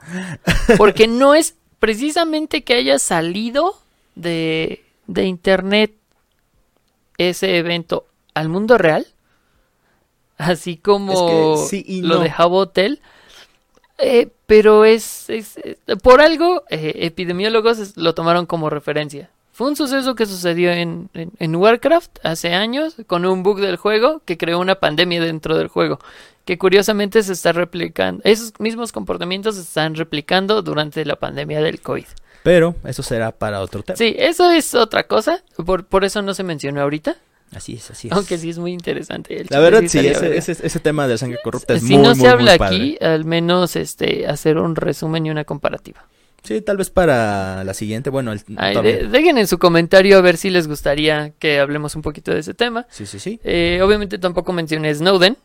[0.78, 3.80] Porque no es precisamente que haya salido
[4.16, 5.96] de, de internet
[7.18, 9.08] ese evento al mundo real.
[10.38, 13.02] Así como Es que sí y lo de Habbo Hotel.
[13.98, 15.58] Eh, pero es, es-
[16.04, 19.30] por algo eh, epidemiólogos lo tomaron como referencia.
[19.52, 23.78] Fue un suceso que sucedió en, en- en Warcraft hace años con un bug del
[23.78, 26.00] juego que creó una pandemia dentro del juego.
[26.44, 28.22] Que curiosamente se está replicando.
[28.24, 32.06] Esos mismos comportamientos se están replicando durante la pandemia del COVID.
[32.44, 33.98] pero eso será para otro tema.
[33.98, 35.42] Sí, eso es otra cosa.
[35.66, 37.16] Por, por eso no se mencionó ahorita.
[37.56, 38.14] Así es, así es.
[38.14, 39.40] Aunque sí es muy interesante.
[39.42, 40.36] el La verdad, sí, ese, verga.
[40.36, 42.60] ese, ese tema de la sangre corrupta es si muy, no muy, se habla muy
[42.60, 42.76] padre.
[42.76, 46.06] aquí, al menos este hacer un resumen y una comparativa.
[46.44, 48.10] Sí, tal vez para la siguiente.
[48.12, 51.96] Bueno, el, Ay, de- dejen en su comentario a ver si les gustaría que hablemos
[51.96, 52.86] un poquito de ese tema.
[52.92, 53.40] Sí, sí, sí.
[53.44, 55.38] Eh, obviamente tampoco mencioné Snowden.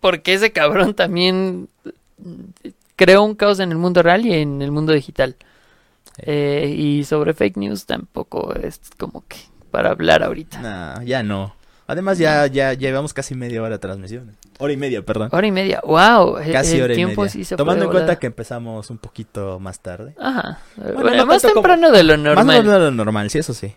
[0.00, 1.68] Porque ese cabrón también
[2.18, 5.36] mm, creó un caos en el mundo real y en el mundo digital.
[6.18, 9.36] Eh, y sobre fake news tampoco es como que
[9.70, 10.60] para hablar ahorita.
[10.60, 11.54] Nah, ya no.
[11.86, 14.36] Además, ya, ya llevamos casi media hora de transmisión.
[14.58, 15.28] Hora y media, perdón.
[15.32, 15.80] Hora y media.
[15.84, 16.36] ¡Wow!
[16.52, 17.28] Casi el hora y media.
[17.28, 20.14] sí se Tomando en cuenta que empezamos un poquito más tarde.
[20.20, 20.60] Ajá.
[20.76, 22.62] Bueno, Bueno, no más como- temprano de lo Más normal.
[22.64, 23.74] de lo normal, sí, eso sí.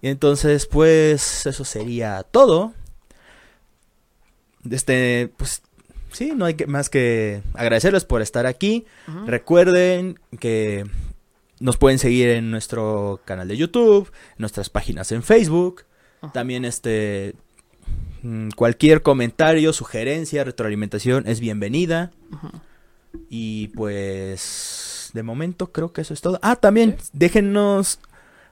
[0.00, 2.72] Y entonces, pues, eso sería todo.
[4.70, 5.62] Este, pues,
[6.12, 8.86] sí, no hay que, más que agradecerles por estar aquí.
[9.26, 10.86] Recuerden que
[11.64, 15.84] nos pueden seguir en nuestro canal de YouTube, en nuestras páginas en Facebook.
[16.20, 16.30] Ajá.
[16.30, 17.36] También este
[18.22, 22.10] mm, cualquier comentario, sugerencia, retroalimentación es bienvenida.
[23.30, 26.38] Y pues de momento creo que eso es todo.
[26.42, 27.98] Ah, también déjennos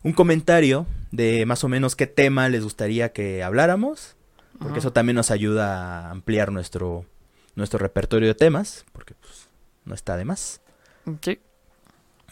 [0.03, 4.17] un comentario de más o menos qué tema les gustaría que habláramos,
[4.59, 7.05] porque eso también nos ayuda a ampliar nuestro
[7.57, 9.51] nuestro repertorio de temas, porque pues
[9.85, 10.63] no está de más.
[11.21, 11.41] Sí.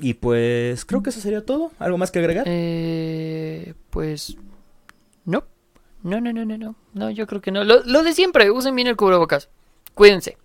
[0.00, 1.72] Y pues creo que eso sería todo.
[1.78, 2.44] ¿Algo más que agregar?
[2.48, 4.36] Eh, pues
[5.24, 5.44] no.
[6.02, 6.74] No, no, no, no, no.
[6.94, 7.62] No, yo creo que no.
[7.64, 9.48] Lo, lo de siempre, usen bien el cubrebocas.
[9.94, 10.38] Cuídense.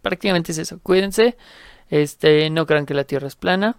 [0.00, 0.78] Prácticamente es eso.
[0.82, 1.36] Cuídense.
[1.90, 3.76] Este, no crean que la Tierra es plana.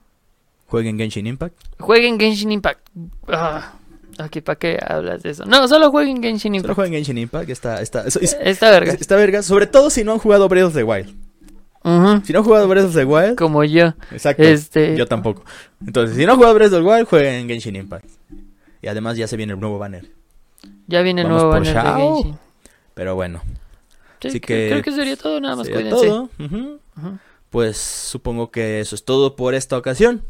[0.68, 1.56] Jueguen Genshin Impact.
[1.80, 2.88] Jueguen Genshin Impact.
[3.28, 3.74] Ah,
[4.20, 5.46] ok, ¿para qué hablas de eso?
[5.46, 6.76] No, solo jueguen Genshin Solo Impact.
[6.76, 8.94] jueguen Genshin Impact, está, está, es- es- Esta verga.
[8.94, 9.42] está verga.
[9.44, 11.14] Sobre todo si no han jugado Breath of the Wild.
[11.84, 13.94] Ujú, Si no han jugado Breath of the Wild, Como yo.
[14.12, 14.44] exacto.
[14.44, 14.96] Este.
[14.96, 15.44] Yo tampoco.
[15.86, 18.06] Entonces, si no han jugado Breath of the Wild, jueguen Genshin Impact.
[18.82, 20.10] Y además ya se viene el nuevo banner.
[20.88, 22.02] Ya viene el Vamos nuevo banner de.
[22.16, 22.38] Genshin.
[22.94, 23.42] Pero bueno,
[24.22, 25.42] Sí, Así que creo que sería todo.
[25.42, 26.30] Nada más sería todo.
[27.50, 30.24] Pues supongo que eso es todo por esta ocasión.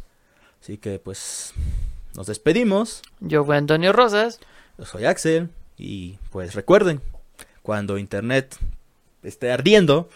[0.62, 1.54] Así que pues
[2.16, 3.02] nos despedimos.
[3.20, 4.40] Yo fui Antonio Rosas.
[4.78, 5.50] Yo soy Axel.
[5.78, 7.02] Y pues recuerden,
[7.62, 8.58] cuando internet
[9.24, 10.10] esté ardiendo,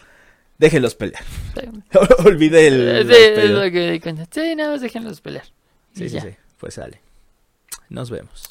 [0.58, 1.24] déjenlos pelear.
[2.26, 3.08] Olvide el...
[3.08, 3.52] Sí, es peleas.
[3.52, 4.28] lo que.
[4.32, 5.46] Sí, nada más déjenlos pelear.
[5.94, 6.30] Sí, sí, sí.
[6.60, 7.02] Pues sale.
[7.90, 8.44] Nos vemos.